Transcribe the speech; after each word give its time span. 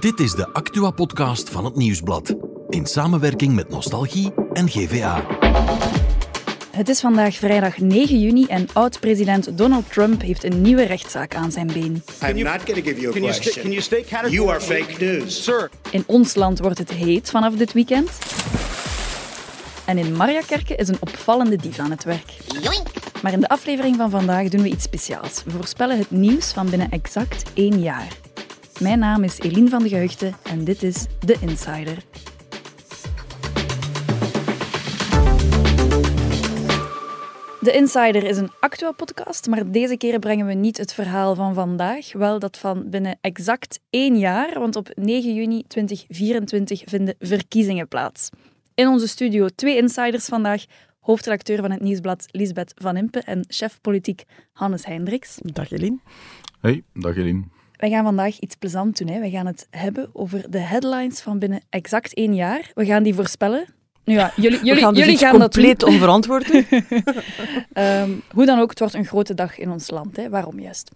Dit 0.00 0.20
is 0.20 0.32
de 0.32 0.52
Actua-podcast 0.52 1.48
van 1.50 1.64
het 1.64 1.76
Nieuwsblad. 1.76 2.34
In 2.68 2.86
samenwerking 2.86 3.54
met 3.54 3.68
Nostalgie 3.68 4.32
en 4.52 4.68
GVA. 4.70 5.26
Het 6.70 6.88
is 6.88 7.00
vandaag 7.00 7.34
vrijdag 7.34 7.78
9 7.78 8.20
juni 8.20 8.44
en 8.46 8.66
oud-president 8.72 9.58
Donald 9.58 9.92
Trump 9.92 10.22
heeft 10.22 10.44
een 10.44 10.60
nieuwe 10.62 10.82
rechtszaak 10.82 11.34
aan 11.34 11.52
zijn 11.52 11.66
been. 11.66 12.02
I'm 12.28 12.42
not 12.42 12.60
going 12.64 12.64
to 12.66 12.82
give 12.82 13.00
you 13.00 13.08
a 13.08 13.12
Can 13.12 13.22
you, 13.22 13.32
sta- 13.32 13.42
question. 13.42 13.62
can 13.62 13.70
you 13.70 13.80
state 13.82 14.02
categorically? 14.02 14.34
You 14.34 14.48
are 14.50 14.60
fake 14.60 15.04
news. 15.04 15.44
Sir, 15.44 15.70
In 15.90 16.02
ons 16.06 16.34
land 16.34 16.58
wordt 16.58 16.78
het 16.78 16.90
heet 16.90 17.30
vanaf 17.30 17.54
dit 17.54 17.72
weekend. 17.72 18.10
En 19.84 19.98
in 19.98 20.16
Mariakerke 20.16 20.76
is 20.76 20.88
een 20.88 20.96
opvallende 21.00 21.56
dief 21.56 21.78
aan 21.78 21.90
het 21.90 22.04
werk. 22.04 22.36
Maar 23.22 23.32
in 23.32 23.40
de 23.40 23.48
aflevering 23.48 23.96
van 23.96 24.10
vandaag 24.10 24.48
doen 24.48 24.62
we 24.62 24.68
iets 24.68 24.84
speciaals. 24.84 25.42
We 25.44 25.50
voorspellen 25.50 25.98
het 25.98 26.10
nieuws 26.10 26.52
van 26.52 26.70
binnen 26.70 26.90
exact 26.90 27.42
één 27.54 27.80
jaar. 27.80 28.08
Mijn 28.80 28.98
naam 28.98 29.24
is 29.24 29.38
Eline 29.38 29.68
van 29.68 29.82
de 29.82 29.88
Geheugde 29.88 30.32
en 30.42 30.64
dit 30.64 30.82
is 30.82 31.06
The 31.26 31.36
Insider. 31.40 32.04
De 37.60 37.72
Insider 37.72 38.24
is 38.24 38.36
een 38.36 38.50
Actua-podcast, 38.60 39.46
maar 39.46 39.70
deze 39.70 39.96
keer 39.96 40.18
brengen 40.18 40.46
we 40.46 40.52
niet 40.52 40.76
het 40.76 40.94
verhaal 40.94 41.34
van 41.34 41.54
vandaag, 41.54 42.12
wel 42.12 42.38
dat 42.38 42.58
van 42.58 42.90
binnen 42.90 43.18
exact 43.20 43.80
één 43.90 44.18
jaar, 44.18 44.58
want 44.58 44.76
op 44.76 44.88
9 44.94 45.34
juni 45.34 45.64
2024 45.66 46.82
vinden 46.84 47.14
verkiezingen 47.18 47.88
plaats. 47.88 48.28
In 48.74 48.88
onze 48.88 49.08
studio 49.08 49.48
twee 49.54 49.76
insiders 49.76 50.24
vandaag, 50.24 50.64
hoofdredacteur 51.00 51.60
van 51.60 51.70
het 51.70 51.80
Nieuwsblad 51.80 52.26
Lisbeth 52.30 52.72
Van 52.76 52.96
Impe 52.96 53.20
en 53.20 53.44
chef 53.48 53.80
politiek 53.80 54.24
Hannes 54.52 54.84
Hendricks. 54.84 55.38
Dag 55.42 55.70
Eline. 55.70 55.98
Hey, 56.60 56.82
dag 56.92 57.16
Eline. 57.16 57.58
Wij 57.80 57.90
gaan 57.90 58.04
vandaag 58.04 58.38
iets 58.38 58.54
plezant 58.54 58.98
doen. 58.98 59.08
Hè. 59.08 59.20
We 59.20 59.30
gaan 59.30 59.46
het 59.46 59.66
hebben 59.70 60.10
over 60.12 60.50
de 60.50 60.58
headlines 60.58 61.20
van 61.20 61.38
binnen 61.38 61.60
exact 61.70 62.14
één 62.14 62.34
jaar. 62.34 62.70
We 62.74 62.84
gaan 62.86 63.02
die 63.02 63.14
voorspellen. 63.14 63.64
Nu 64.04 64.14
ja, 64.14 64.32
jullie, 64.36 64.58
jullie, 64.58 64.74
We 64.74 64.80
gaan 64.80 64.94
dus 64.94 65.02
jullie 65.04 65.18
gaan 65.18 65.38
dat 65.38 65.52
doen. 65.54 65.64
compleet 65.64 65.82
onverantwoord 65.88 66.52
doen. 66.52 66.66
Ehm, 67.72 68.10
hoe 68.34 68.46
dan 68.46 68.58
ook, 68.58 68.70
het 68.70 68.78
wordt 68.78 68.94
een 68.94 69.04
grote 69.06 69.34
dag 69.34 69.58
in 69.58 69.70
ons 69.70 69.90
land. 69.90 70.16
Hè. 70.16 70.28
Waarom 70.28 70.60
juist? 70.60 70.90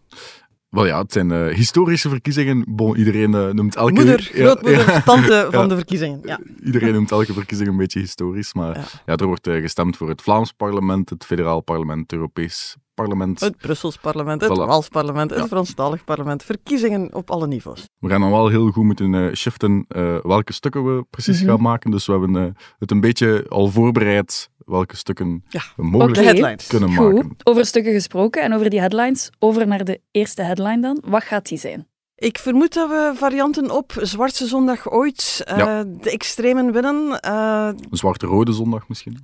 Wel 0.69 0.87
ja, 0.87 0.99
het 1.03 1.13
zijn 1.13 1.31
eh, 1.33 1.55
historische 1.55 2.09
verkiezingen. 2.09 2.65
Bon, 2.69 2.97
iedereen 2.97 3.35
eh, 3.35 3.49
noemt 3.51 3.77
elke... 3.77 3.93
Moeder, 3.93 4.31
ja, 4.35 4.45
grootmoeder, 4.45 4.91
ja, 4.91 5.01
tante 5.03 5.47
van 5.51 5.61
Ja. 5.63 5.67
de 5.69 5.75
verkiezingen. 5.75 6.21
Ja. 6.25 6.39
iedereen 6.65 6.93
noemt 6.93 7.11
elke 7.11 7.33
verkiezing 7.33 7.69
een 7.69 7.77
beetje 7.77 7.99
historisch. 8.01 8.55
Maar 8.55 8.77
Ja. 8.77 8.85
ja. 9.07 9.17
er 9.17 9.27
wordt 9.27 9.47
eh, 9.47 9.61
gestemd 9.61 9.97
voor 9.97 10.09
het 10.09 10.23
Vlaams 10.23 10.53
parlement, 10.53 11.11
het 11.11 11.25
federaal 11.25 11.61
parlement, 11.61 12.01
het 12.01 12.13
Europees 12.13 12.77
parlement. 12.95 13.41
Het 13.41 13.57
Brussels 13.57 13.97
parlement, 13.97 14.41
het 14.41 14.51
Voilà. 14.51 14.55
Waals 14.67 14.89
parlement, 14.89 15.31
het 15.31 15.39
Ja. 15.41 15.47
Franstalig 15.47 16.05
parlement. 16.05 16.43
Verkiezingen 16.43 17.15
op 17.15 17.31
alle 17.31 17.47
niveaus. 17.47 17.89
We 17.99 18.09
gaan 18.09 18.21
dan 18.21 18.31
wel 18.31 18.49
heel 18.49 18.71
goed 18.71 18.85
moeten 18.85 19.15
eh, 19.15 19.33
shiften 19.35 19.85
eh, 19.89 20.17
welke 20.23 20.53
stukken 20.53 20.97
we 20.97 21.05
precies 21.11 21.41
Mhm. 21.41 21.51
gaan 21.51 21.61
maken. 21.63 21.91
Dus 21.91 22.07
we 22.07 22.13
hebben 22.13 22.37
eh, 22.37 22.51
het 22.79 22.91
een 22.91 23.01
beetje 23.01 23.47
al 23.49 23.69
voorbereid 23.69 24.51
welke 24.59 24.97
stukken 24.97 25.45
Ja, 25.49 25.63
we 25.77 25.83
mogelijk 25.87 26.21
headlines. 26.27 26.67
kunnen 26.67 26.95
Goed, 26.95 27.13
maken. 27.15 27.37
over 27.43 27.67
stukken 27.67 27.93
gesproken 27.93 28.43
en 28.43 28.53
over 28.55 28.71
die 28.71 28.81
headlines. 28.81 29.31
Over 29.39 29.67
naar 29.67 29.85
de 29.85 30.01
eerste 30.11 30.43
headline 30.43 30.81
dan. 30.81 31.03
Wat 31.07 31.23
gaat 31.23 31.49
die 31.49 31.59
zijn? 31.59 31.87
Ik 32.17 32.39
vermoed 32.39 32.75
dat 32.75 32.89
we 32.89 33.13
varianten 33.15 33.71
op 33.71 33.93
Zwartse 34.01 34.47
Zondag 34.47 34.91
ooit, 34.91 35.43
eh, 35.45 35.57
Ja. 35.59 35.85
de 35.85 36.11
extremen 36.11 36.73
winnen. 36.73 37.21
Eh, 37.21 37.69
Een 37.91 37.97
zwarte-rode 37.97 38.53
zondag 38.53 38.89
misschien. 38.89 39.19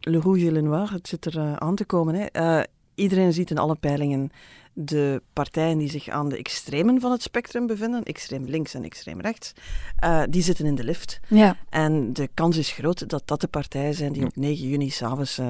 Le 0.00 0.20
Rouge 0.20 0.52
Le 0.52 0.60
Noir, 0.60 0.92
het 0.92 1.08
zit 1.08 1.24
er 1.24 1.58
aan 1.58 1.74
te 1.74 1.84
komen. 1.84 2.14
Hè. 2.14 2.62
Iedereen 3.00 3.32
ziet 3.32 3.50
in 3.50 3.58
alle 3.58 3.74
peilingen 3.74 4.30
de 4.72 5.22
partijen 5.32 5.78
die 5.78 5.90
zich 5.90 6.08
aan 6.08 6.28
de 6.28 6.36
extremen 6.36 7.00
van 7.00 7.10
het 7.10 7.22
spectrum 7.22 7.66
bevinden, 7.66 8.02
extreem 8.02 8.44
links 8.44 8.74
en 8.74 8.84
extreem 8.84 9.20
rechts, 9.20 9.52
eh, 9.96 10.22
die 10.28 10.42
zitten 10.42 10.66
in 10.66 10.74
de 10.74 10.84
lift. 10.84 11.20
Ja, 11.28 11.56
En 11.68 12.12
de 12.12 12.28
kans 12.34 12.56
is 12.56 12.70
groot 12.70 13.08
dat 13.08 13.22
dat 13.24 13.40
de 13.40 13.48
partijen 13.48 13.94
zijn 13.94 14.12
die 14.12 14.24
op 14.24 14.36
9 14.36 14.68
juni 14.68 14.90
s'avonds 14.90 15.38
eh 15.38 15.46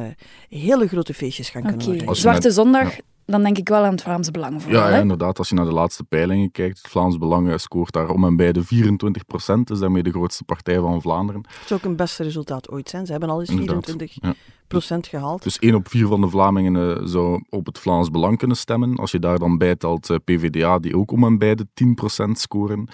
hele 0.49 0.89
grote 0.89 1.15
feestjes 1.15 1.51
gaan 1.51 1.63
kunnen 1.63 1.81
organiseren. 1.81 2.17
Zwarte 2.17 2.51
Zondag, 2.51 2.97
dan 3.25 3.43
denk 3.43 3.59
ik 3.59 3.69
wel 3.69 3.85
aan 3.85 3.93
het 3.93 4.03
Vlaams 4.03 4.31
Belang 4.31 4.63
vooral. 4.63 4.91
Ja, 4.91 4.99
inderdaad. 4.99 5.39
Als 5.39 5.49
je 5.49 5.55
naar 5.55 5.65
de 5.65 5.73
laatste 5.73 6.05
peilingen 6.05 6.51
kijkt, 6.51 6.79
het 6.79 6.91
Vlaams 6.91 7.19
Belang 7.19 7.51
eh, 7.51 7.57
scoort 7.57 7.93
daar 7.93 8.09
om 8.09 8.25
en 8.25 8.37
bij 8.37 8.53
de 8.53 8.65
24 8.65 9.27
procent. 9.27 9.71
is 9.71 9.79
daarmee 9.79 10.03
de 10.03 10.11
grootste 10.11 10.45
partij 10.45 10.79
van 10.79 11.03
Vlaanderen. 11.03 11.45
Het 11.59 11.69
zou 11.69 11.81
ook 11.81 11.87
een 11.87 11.97
beste 11.97 12.23
resultaat 12.23 12.71
ooit 12.71 12.89
zijn. 12.89 13.07
Ze 13.07 13.13
hebben 13.13 13.31
al 13.31 13.41
eens 13.41 13.51
Inderdaad, 13.51 13.85
24 13.85 14.19
ja. 14.79 14.99
gehaald. 15.01 15.43
Dus 15.43 15.59
één 15.59 15.75
op 15.75 15.89
vier 15.89 16.07
van 16.07 16.21
de 16.21 16.29
Vlamingen 16.29 16.97
eh, 16.97 17.07
zou 17.07 17.45
op 17.49 17.67
het 17.67 17.79
Vlaams 17.79 18.11
Belang 18.11 18.39
kunnen 18.39 18.57
stemmen. 18.57 18.97
Als 18.97 19.11
je 19.11 19.19
daar 19.19 19.39
dan 19.39 19.59
bijtelt 19.59 20.11
eh, 20.11 20.17
PvdA, 20.25 20.79
die 20.79 20.97
ook 20.97 21.11
om 21.11 21.25
en 21.25 21.39
bij 21.39 21.55
de 21.55 21.67
10 21.75 21.95
procent 21.95 22.39
scoren. 22.39 22.89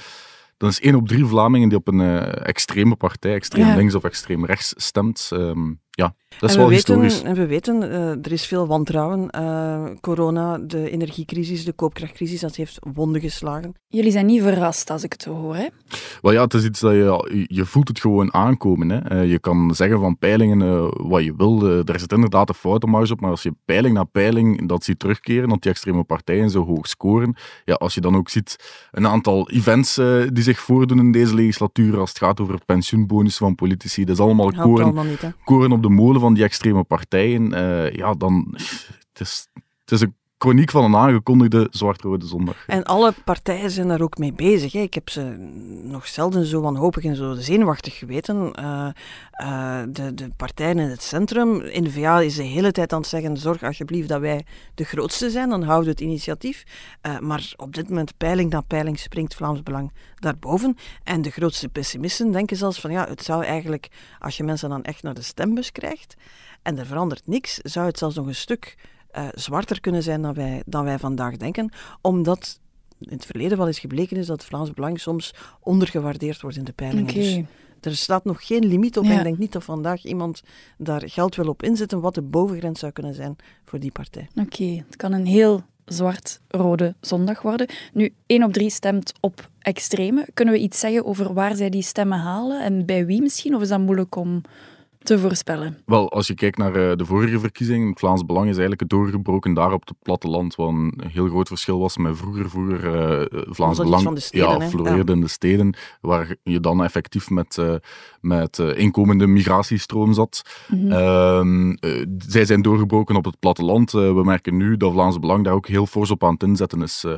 Dan 0.57 0.69
is 0.69 0.81
één 0.81 0.95
op 0.95 1.09
drie 1.09 1.25
Vlamingen 1.25 1.69
die 1.69 1.79
op 1.79 1.89
een 1.89 2.01
eh, 2.01 2.47
extreme 2.49 2.97
partij, 2.97 3.35
extreem 3.35 3.67
Ja. 3.67 3.77
links 3.77 3.95
of 3.95 4.05
extreem 4.05 4.45
rechts, 4.45 4.75
stemt. 4.77 5.29
Ehm, 5.33 5.73
ja, 5.91 6.15
dat 6.29 6.51
is 6.51 6.57
en 6.57 6.61
wel 6.61 6.69
we 6.69 6.75
weten, 6.75 7.01
historisch. 7.01 7.31
En 7.31 7.35
we 7.35 7.47
weten, 7.47 7.91
eh, 7.91 8.11
er 8.11 8.33
is 8.33 8.47
veel 8.47 8.67
wantrouwen. 8.67 9.31
Eh, 9.31 9.85
corona, 10.01 10.59
de 10.59 10.91
energiecrisis, 10.91 11.65
de 11.65 11.73
koopkrachtcrisis, 11.73 12.41
dat 12.41 12.57
heeft 12.57 12.79
wonden 12.95 13.21
geslagen. 13.21 13.75
Jullie 13.89 14.11
zijn 14.11 14.27
niet 14.27 14.43
verrast 14.43 14.91
als 14.91 15.05
ik 15.05 15.13
het 15.13 15.23
zo 15.23 15.35
hoor. 15.35 15.57
Hè? 15.57 15.67
Wel 16.23 16.33
ja, 16.33 16.43
het 16.43 16.55
is 16.55 16.65
iets 16.65 16.81
dat 16.81 16.93
je, 16.93 17.45
je 17.47 17.65
voelt 17.65 17.89
het 17.89 18.01
gewoon 18.01 18.35
aankomen. 18.35 18.91
Hè. 18.91 18.99
Eh, 18.99 19.31
je 19.31 19.39
kan 19.39 19.75
zeggen 19.75 20.01
van 20.01 20.19
peilingen 20.19 20.91
wat 21.09 21.25
je 21.25 21.35
wil. 21.37 21.85
Daar 21.85 22.01
zit 22.01 22.13
inderdaad 22.13 22.49
een 22.49 22.55
foutenmarge 22.55 23.13
op, 23.13 23.21
maar 23.21 23.31
als 23.31 23.43
je 23.43 23.55
peiling 23.65 23.95
na 23.95 24.05
peiling 24.05 24.69
dat 24.69 24.85
ziet 24.85 24.99
terugkeren, 24.99 25.49
dat 25.49 25.63
die 25.63 25.71
extreme 25.71 26.05
partijen 26.05 26.51
zo 26.51 26.65
hoog 26.65 26.87
scoren, 26.87 27.37
ja, 27.65 27.75
als 27.75 27.95
je 27.95 28.01
dan 28.01 28.17
ook 28.17 28.29
ziet 28.29 28.57
een 28.91 29.07
aantal 29.07 29.51
events 29.51 29.99
eh, 29.99 30.23
die 30.33 30.43
zich 30.43 30.61
voordoen 30.61 30.99
in 30.99 31.13
deze 31.13 31.35
legislatuur, 31.35 31.99
als 31.99 32.09
het 32.09 32.19
gaat 32.19 32.41
over 32.41 32.59
pensioenbonussen 32.67 33.47
van 33.47 33.55
politici, 33.55 34.05
dat 34.05 34.17
is 34.17 34.23
allemaal 34.23 34.53
koren, 34.53 34.85
allemaal 34.85 35.05
niet, 35.05 35.23
hè. 35.23 35.29
koren 35.45 35.73
op 35.73 35.83
de 35.83 35.89
molen 35.89 36.16
van 36.21 36.35
die 36.35 36.45
extreme 36.45 36.85
partijen. 36.85 37.53
Eh, 37.53 37.93
ja, 37.93 38.15
dan... 38.15 38.55
Het 39.13 39.21
is, 39.27 39.49
het 39.81 39.91
is 39.91 40.01
een 40.01 40.15
chroniek 40.39 40.71
van 40.71 40.85
een 40.85 40.97
aangekondigde 40.97 41.67
zwart-rode 41.71 42.27
zondag. 42.27 42.67
En 42.67 42.85
alle 42.85 43.15
partijen 43.25 43.71
zijn 43.71 43.89
daar 43.89 44.01
ook 44.01 44.19
mee 44.19 44.33
bezig. 44.33 44.73
Hè. 44.73 44.81
Ik 44.81 44.95
heb 44.95 45.11
ze 45.11 45.21
nog 45.83 46.07
zelden 46.07 46.45
zo 46.47 46.61
wanhopig 46.61 47.05
en 47.05 47.17
zo 47.17 47.35
zenuwachtig 47.35 47.99
geweten. 47.99 48.53
Eh, 48.53 48.89
eh, 49.31 49.83
de, 49.89 50.15
de 50.15 50.31
partijen 50.37 50.79
in 50.79 50.89
het 50.89 51.03
centrum, 51.03 51.61
in 51.61 51.85
de 51.85 51.91
VA 51.91 52.21
is 52.21 52.35
de 52.35 52.43
hele 52.43 52.73
tijd 52.73 52.93
aan 52.93 53.01
het 53.01 53.09
zeggen, 53.09 53.37
zorg 53.37 53.63
alsjeblieft 53.63 54.09
dat 54.09 54.21
wij 54.21 54.47
de 54.75 54.85
grootste 54.85 55.31
zijn, 55.31 55.49
dan 55.49 55.63
houden 55.63 55.85
we 55.85 55.91
het 55.91 56.01
initiatief. 56.01 56.65
Eh, 57.01 57.19
maar 57.19 57.53
op 57.57 57.75
dit 57.75 57.89
moment, 57.89 58.17
peiling 58.17 58.51
na 58.51 58.61
peiling, 58.61 58.99
springt 58.99 59.35
Vlaams 59.35 59.63
Belang 59.63 59.93
daarboven. 60.15 60.77
En 61.05 61.23
de 61.23 61.31
grootste 61.31 61.69
pessimisten 61.69 62.33
denken 62.33 62.57
zelfs 62.57 62.81
van, 62.81 62.91
ja, 62.91 63.07
het 63.09 63.23
zou 63.23 63.45
eigenlijk, 63.45 63.89
als 64.19 64.37
je 64.37 64.45
mensen 64.45 64.69
dan 64.69 64.83
echt 64.83 65.03
naar 65.03 65.15
de 65.15 65.23
stembus 65.23 65.73
krijgt, 65.73 66.17
en 66.63 66.79
er 66.79 66.87
verandert 66.87 67.27
niks, 67.27 67.55
zou 67.55 67.87
het 67.87 67.99
zelfs 67.99 68.17
nog 68.17 68.27
een 68.27 68.35
stuk 68.35 68.77
eh, 69.17 69.29
zwarter 69.35 69.81
kunnen 69.81 70.03
zijn 70.03 70.23
dan 70.23 70.35
wij, 70.35 70.63
dan 70.67 70.85
wij 70.85 70.99
vandaag 70.99 71.37
denken, 71.37 71.73
omdat 72.01 72.61
in 72.99 73.13
het 73.13 73.27
verleden 73.27 73.59
wel 73.59 73.67
eens 73.67 73.79
gebleken 73.79 74.17
is 74.17 74.27
dat 74.27 74.45
Vlaams 74.45 74.71
Belang 74.71 75.01
soms 75.01 75.35
ondergewaardeerd 75.61 76.41
wordt 76.41 76.57
in 76.57 76.65
de 76.65 76.73
peilingen. 76.73 77.11
Oké. 77.11 77.47
Dus 77.81 77.93
er 77.93 77.97
staat 77.97 78.25
nog 78.25 78.47
geen 78.47 78.67
limiet 78.67 78.99
op 78.99 79.05
en 79.05 79.17
ik 79.17 79.23
denk 79.23 79.39
niet 79.39 79.53
dat 79.53 79.65
vandaag 79.65 80.05
iemand 80.05 80.43
daar 80.79 81.03
geld 81.09 81.35
wil 81.35 81.49
op 81.49 81.63
inzetten 81.63 82.01
wat 82.01 82.15
de 82.15 82.23
bovengrens 82.23 82.81
zou 82.81 82.93
kunnen 82.93 83.15
zijn 83.15 83.37
voor 83.65 83.79
die 83.79 83.93
partij. 83.93 84.29
Oké, 84.35 84.85
het 84.87 84.97
kan 84.97 85.13
een 85.13 85.27
heel 85.27 85.63
zwart-rode 85.85 86.95
zondag 87.01 87.43
worden. 87.43 87.67
Nu, 87.93 88.13
één 88.27 88.43
op 88.43 88.53
drie 88.53 88.71
stemt 88.71 89.13
op 89.21 89.51
extreme. 89.59 90.29
Kunnen 90.35 90.55
we 90.55 90.61
iets 90.61 90.81
zeggen 90.81 91.05
over 91.05 91.35
waar 91.35 91.57
zij 91.57 91.71
die 91.71 91.83
stemmen 91.83 92.19
halen 92.19 92.63
en 92.63 92.87
bij 92.87 93.07
wie 93.07 93.23
misschien? 93.23 93.55
Of 93.55 93.63
is 93.63 93.69
dat 93.69 93.81
moeilijk 93.81 94.17
om 94.17 94.43
te 95.07 95.19
voorspellen? 95.19 95.79
Wel, 95.87 96.13
als 96.13 96.27
je 96.27 96.35
kijkt 96.35 96.59
naar 96.59 96.75
eh, 96.75 96.97
de 96.97 97.05
vorige 97.05 97.39
verkiezingen, 97.39 97.89
het 97.89 97.99
Vlaams 97.99 98.25
Belang 98.25 98.49
is 98.49 98.57
eigenlijk 98.57 98.91
doorgebroken 98.91 99.55
daar 99.55 99.73
op 99.73 99.87
het 99.89 99.97
platteland, 100.03 100.55
wat 100.55 100.69
een 100.69 101.01
heel 101.09 101.29
groot 101.29 101.49
verschil 101.49 101.79
was 101.79 101.97
met 101.97 102.17
vroeger. 102.17 102.51
Vroeger 102.51 102.95
eh, 102.95 103.43
Vlaams 103.49 103.77
dat 103.77 103.87
iets 103.87 103.97
Belang 103.97 104.23
steden, 104.23 104.61
ja, 104.61 104.69
floreerde 104.69 105.13
in 105.13 105.21
de 105.21 105.29
steden, 105.29 105.77
waar 106.01 106.37
je 106.43 106.61
dan 106.61 106.85
effectief 106.85 107.31
met, 107.31 107.59
eh, 107.59 107.75
met 108.21 108.59
eh, 108.59 108.79
inkomende 108.79 109.27
migratiestroom 109.27 110.13
zat. 110.13 110.43
Mhm. 110.69 110.93
Ehm, 110.93 111.71
eh, 111.71 112.05
zij 112.19 112.45
zijn 112.45 112.63
doorgebroken 112.63 113.17
op 113.17 113.25
het 113.25 113.39
platteland. 113.39 113.95
Eh, 113.95 114.01
we 114.01 114.25
merken 114.25 114.57
nu 114.57 114.77
dat 114.77 114.93
Vlaams 114.93 115.19
Belang 115.19 115.45
daar 115.45 115.55
ook 115.55 115.67
heel 115.67 115.87
fors 115.87 116.11
op 116.11 116.25
aan 116.25 116.33
het 116.33 116.43
inzetten 116.43 116.83
is. 116.83 117.05
Eh, 117.05 117.15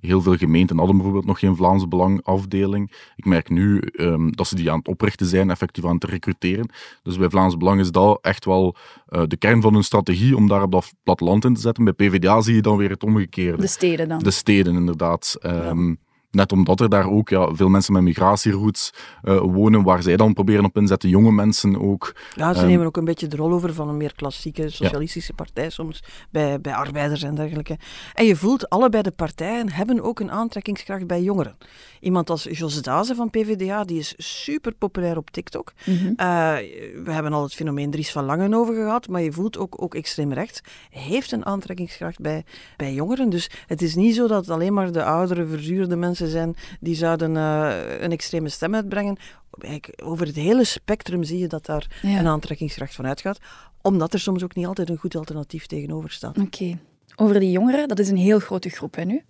heel 0.00 0.22
veel 0.22 0.36
gemeenten 0.36 0.76
hadden 0.76 0.96
bijvoorbeeld 0.96 1.26
nog 1.26 1.38
geen 1.38 1.56
Vlaams 1.56 1.88
Belang 1.88 2.24
afdeling. 2.24 2.92
Ik 3.16 3.24
merk 3.24 3.50
nu 3.50 3.78
ehm, 3.78 4.30
dat 4.30 4.46
ze 4.46 4.54
die 4.54 4.70
aan 4.70 4.78
het 4.78 4.88
oprichten 4.88 5.26
zijn, 5.26 5.50
effectief 5.50 5.84
aan 5.84 5.94
het 5.94 6.04
recruteren. 6.04 6.70
Dus 7.02 7.18
bij 7.18 7.28
Vlaams 7.32 7.56
Belang 7.56 7.80
is 7.80 7.90
dat 7.90 8.18
echt 8.20 8.44
wel 8.44 8.76
eh, 9.06 9.22
de 9.26 9.36
kern 9.36 9.62
van 9.62 9.74
hun 9.74 9.84
strategie 9.84 10.36
om 10.36 10.48
daar 10.48 10.62
op 10.62 10.72
dat 10.72 10.92
platteland 11.02 11.44
in 11.44 11.54
te 11.54 11.60
zetten. 11.60 11.84
Bij 11.84 11.92
PvdA 11.92 12.40
zie 12.40 12.54
je 12.54 12.62
dan 12.62 12.76
weer 12.76 12.90
het 12.90 13.02
omgekeerde. 13.02 13.62
De 13.62 13.68
steden 13.68 14.08
dan. 14.08 14.18
De 14.18 14.30
steden, 14.30 14.74
inderdaad. 14.74 15.36
Ehm, 15.40 15.94
Net 16.32 16.52
omdat 16.52 16.80
er 16.80 16.88
daar 16.88 17.10
ook 17.10 17.28
ja, 17.28 17.54
veel 17.54 17.68
mensen 17.68 17.92
met 17.92 18.02
migratieroutes 18.02 18.92
uh, 19.24 19.40
wonen, 19.40 19.82
waar 19.82 20.02
zij 20.02 20.16
dan 20.16 20.32
proberen 20.32 20.64
op 20.64 20.76
inzetten, 20.76 21.08
jonge 21.08 21.32
mensen 21.32 21.80
ook. 21.80 22.14
Ja, 22.34 22.54
ze 22.54 22.60
um, 22.60 22.66
nemen 22.66 22.86
ook 22.86 22.96
een 22.96 23.04
beetje 23.04 23.26
de 23.26 23.36
rol 23.36 23.52
over 23.52 23.74
van 23.74 23.88
een 23.88 23.96
meer 23.96 24.14
klassieke 24.14 24.70
socialistische 24.70 25.32
ja. 25.36 25.44
partij 25.44 25.70
soms, 25.70 26.02
bij, 26.30 26.60
bij 26.60 26.74
arbeiders 26.74 27.22
en 27.22 27.34
dergelijke. 27.34 27.78
En 28.14 28.24
je 28.24 28.36
voelt, 28.36 28.68
allebei 28.68 29.02
de 29.02 29.10
partijen 29.10 29.70
hebben 29.72 30.00
ook 30.02 30.20
een 30.20 30.30
aantrekkingskracht 30.30 31.06
bij 31.06 31.22
jongeren. 31.22 31.56
Iemand 32.00 32.30
als 32.30 32.48
Jos 32.50 32.82
Dazen 32.82 33.16
van 33.16 33.30
PvdA, 33.30 33.84
die 33.84 33.98
is 33.98 34.14
super 34.16 34.74
populair 34.74 35.16
op 35.16 35.30
TikTok. 35.30 35.72
Mm 35.84 35.96
-hmm. 35.96 36.06
uh, 36.06 36.16
we 37.04 37.12
hebben 37.12 37.32
al 37.32 37.42
het 37.42 37.54
fenomeen 37.54 37.90
Dries 37.90 38.12
van 38.12 38.24
Langen 38.24 38.54
over 38.54 38.74
gehad, 38.74 39.08
maar 39.08 39.22
je 39.22 39.32
voelt 39.32 39.58
ook, 39.58 39.82
ook 39.82 39.94
extreem 39.94 40.32
rechts 40.32 40.60
heeft 40.90 41.32
een 41.32 41.46
aantrekkingskracht 41.46 42.20
bij, 42.20 42.44
bij 42.76 42.92
jongeren. 42.92 43.30
Dus 43.30 43.50
het 43.66 43.82
is 43.82 43.94
niet 43.94 44.14
zo 44.14 44.26
dat 44.26 44.50
alleen 44.50 44.72
maar 44.72 44.92
de 44.92 45.04
oudere, 45.04 45.46
verzuurde 45.46 45.96
mensen 45.96 46.21
zijn 46.28 46.54
die 46.80 46.94
zouden 46.94 47.34
uh, 47.34 48.00
een 48.00 48.12
extreme 48.12 48.48
stem 48.48 48.74
uitbrengen. 48.74 49.16
Over 50.02 50.26
het 50.26 50.36
hele 50.36 50.64
spectrum 50.64 51.22
zie 51.24 51.38
je 51.38 51.46
dat 51.46 51.66
daar 51.66 51.98
ja. 52.02 52.18
een 52.18 52.26
aantrekkingskracht 52.26 52.94
van 52.94 53.06
uitgaat, 53.06 53.38
omdat 53.80 54.12
er 54.12 54.20
soms 54.20 54.42
ook 54.42 54.54
niet 54.54 54.66
altijd 54.66 54.90
een 54.90 54.96
goed 54.96 55.16
alternatief 55.16 55.66
tegenover 55.66 56.10
staat. 56.10 56.38
Oké. 56.38 56.46
Okay. 56.46 56.78
Over 57.16 57.40
die 57.40 57.50
jongeren, 57.50 57.88
dat 57.88 57.98
is 57.98 58.08
een 58.08 58.16
heel 58.16 58.38
grote 58.38 58.68
groep 58.68 58.94
hè, 58.94 59.04
nu. 59.04 59.22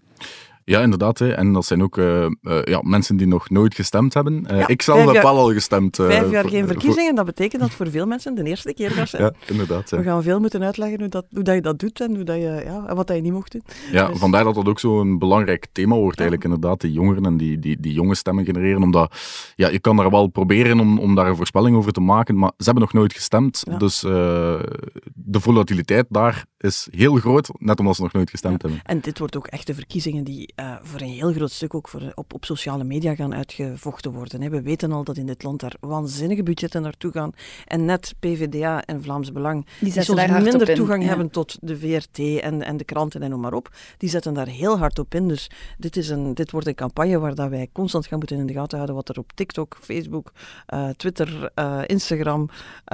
Ja, 0.64 0.81
inderdaad. 0.81 1.19
Hè. 1.19 1.32
En 1.32 1.53
dat 1.53 1.64
zijn 1.64 1.82
ook 1.82 1.97
uh, 1.97 2.26
uh, 2.43 2.62
ja, 2.64 2.81
mensen 2.82 3.17
die 3.17 3.26
nog 3.26 3.50
nooit 3.50 3.75
gestemd 3.75 4.14
hebben. 4.14 4.47
Uh, 4.50 4.59
ja, 4.59 4.69
ik 4.69 4.82
zelf 4.82 5.12
heb 5.12 5.23
wel 5.23 5.38
al 5.38 5.53
gestemd. 5.53 5.97
vijf 5.97 6.31
jaar 6.31 6.49
geen 6.49 6.67
verkiezingen, 6.67 7.06
voor... 7.06 7.14
dat 7.14 7.25
betekent 7.25 7.62
dat 7.62 7.70
voor 7.70 7.91
veel 7.91 8.06
mensen 8.06 8.35
de 8.35 8.43
eerste 8.43 8.75
keer 8.75 8.91
gaat 8.91 9.09
zijn. 9.09 9.23
Ja, 9.23 9.32
inderdaad. 9.47 9.91
We 9.91 10.03
gaan 10.03 10.23
veel 10.23 10.41
moeten 10.41 10.62
uitleggen 10.62 11.00
hoe, 11.00 11.09
dat, 11.09 11.26
hoe 11.31 11.43
dat 11.43 11.55
je 11.55 11.61
dat 11.61 11.79
doet 11.79 12.00
en, 12.00 12.14
hoe 12.14 12.25
dat 12.25 12.37
je, 12.37 12.62
ja, 12.64 12.85
en 12.87 12.97
wat 12.97 13.06
dat 13.06 13.17
je 13.17 13.23
niet 13.23 13.32
mocht 13.32 13.53
doen. 13.53 13.62
Ja, 13.93 14.09
dus... 14.09 14.19
vandaar 14.19 14.44
dat 14.44 14.55
dat 14.55 14.69
ook 14.69 14.81
zo'n 14.81 15.19
belangrijk 15.19 15.67
thema 15.73 15.97
wordt 15.97 16.20
eigenlijk, 16.20 16.50
inderdaad. 16.50 16.81
Die 16.81 16.93
jongeren 16.93 17.25
en 17.25 17.37
die, 17.37 17.58
die, 17.58 17.81
die 17.81 17.93
jonge 17.93 18.15
stemmen 18.15 18.44
genereren. 18.44 18.82
Omdat, 18.82 19.17
ja, 19.55 19.69
je 19.69 19.79
kan 19.79 20.00
er 20.00 20.11
wel 20.11 20.26
proberen 20.26 20.81
om, 20.81 20.99
om 20.99 21.15
daar 21.15 21.26
een 21.26 21.37
voorspelling 21.37 21.76
over 21.76 21.93
te 21.93 22.00
maken, 22.00 22.38
maar 22.38 22.53
ze 22.56 22.65
hebben 22.65 22.82
nog 22.82 22.93
nooit 22.93 23.12
gestemd. 23.12 23.65
Dus 23.79 24.00
de 24.00 25.41
volatiliteit 25.41 26.06
daar 26.08 26.44
is 26.62 26.88
heel 26.91 27.14
groot, 27.14 27.50
net 27.59 27.79
omdat 27.79 27.97
ze 27.97 28.03
nog 28.03 28.12
nooit 28.12 28.31
gestemd 28.31 28.62
hebben. 28.62 28.81
En 28.85 29.00
dit 29.00 29.19
wordt 29.19 29.37
ook 29.37 29.47
echt 29.47 29.67
de 29.67 29.75
verkiezingen 29.75 30.25
die 30.25 30.53
uh, 30.56 30.76
voor 30.82 31.00
een 31.00 31.09
heel 31.09 31.32
groot 31.32 31.50
stuk 31.50 31.75
ook 31.75 31.88
voor, 31.88 32.12
op, 32.14 32.35
op 32.35 32.44
sociale 32.44 32.85
media 32.85 33.14
gaan 33.14 33.35
uitgevochten 33.35 34.12
worden. 34.12 34.43
Hè. 34.43 34.49
We 34.49 34.62
weten 34.62 34.93
al 34.93 35.05
dat 35.05 35.17
in 35.17 35.26
dit 35.26 35.43
land 35.43 35.61
daar 35.61 35.75
waanzinnige 35.81 36.43
budgetten 36.43 36.82
naartoe 36.82 37.12
gaan. 37.12 37.32
En 37.67 37.85
net 37.85 38.14
PvdA 38.19 38.85
en 38.85 39.03
Vlaams 39.03 39.32
Belang, 39.32 39.67
die, 39.81 39.93
die 39.93 40.03
soms 40.03 40.26
minder 40.26 40.75
toegang 40.75 41.05
hebben 41.05 41.31
tot 41.31 41.59
de 41.61 41.79
VRT 41.79 42.19
en, 42.19 42.62
en 42.62 42.76
de 42.76 42.85
kranten 42.85 43.23
en 43.23 43.31
noem 43.31 43.41
maar 43.41 43.55
op, 43.55 43.70
die 43.99 44.08
zetten 44.08 44.35
daar 44.35 44.49
heel 44.49 44.79
hard 44.79 44.99
op 44.99 45.15
in. 45.15 45.29
Dus 45.29 45.50
dit, 45.79 45.97
is 45.97 46.08
een, 46.08 46.35
dit 46.35 46.50
wordt 46.50 46.67
een 46.67 46.75
campagne 46.75 47.19
waar 47.19 47.35
dat 47.35 47.49
wij 47.49 47.69
constant 47.73 48.06
gaan 48.06 48.19
moeten 48.19 48.38
in 48.38 48.47
de 48.47 48.53
gaten 48.53 48.76
houden 48.76 48.97
wat 48.97 49.08
er 49.08 49.19
op 49.19 49.32
TikTok, 49.35 49.76
Facebook, 49.81 50.32
uh, 50.75 50.88
Twitter, 50.88 51.50
uh, 51.55 51.81
Instagram, 51.87 52.49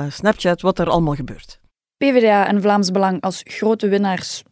Snapchat, 0.08 0.60
wat 0.60 0.78
er 0.78 0.88
allemaal 0.88 1.14
gebeurt. 1.14 1.60
PvdA 1.98 2.46
en 2.46 2.60
Vlaams 2.62 2.90
Belang 2.90 3.20
als 3.20 3.40
grote 3.44 3.88
winnaars 3.88 4.42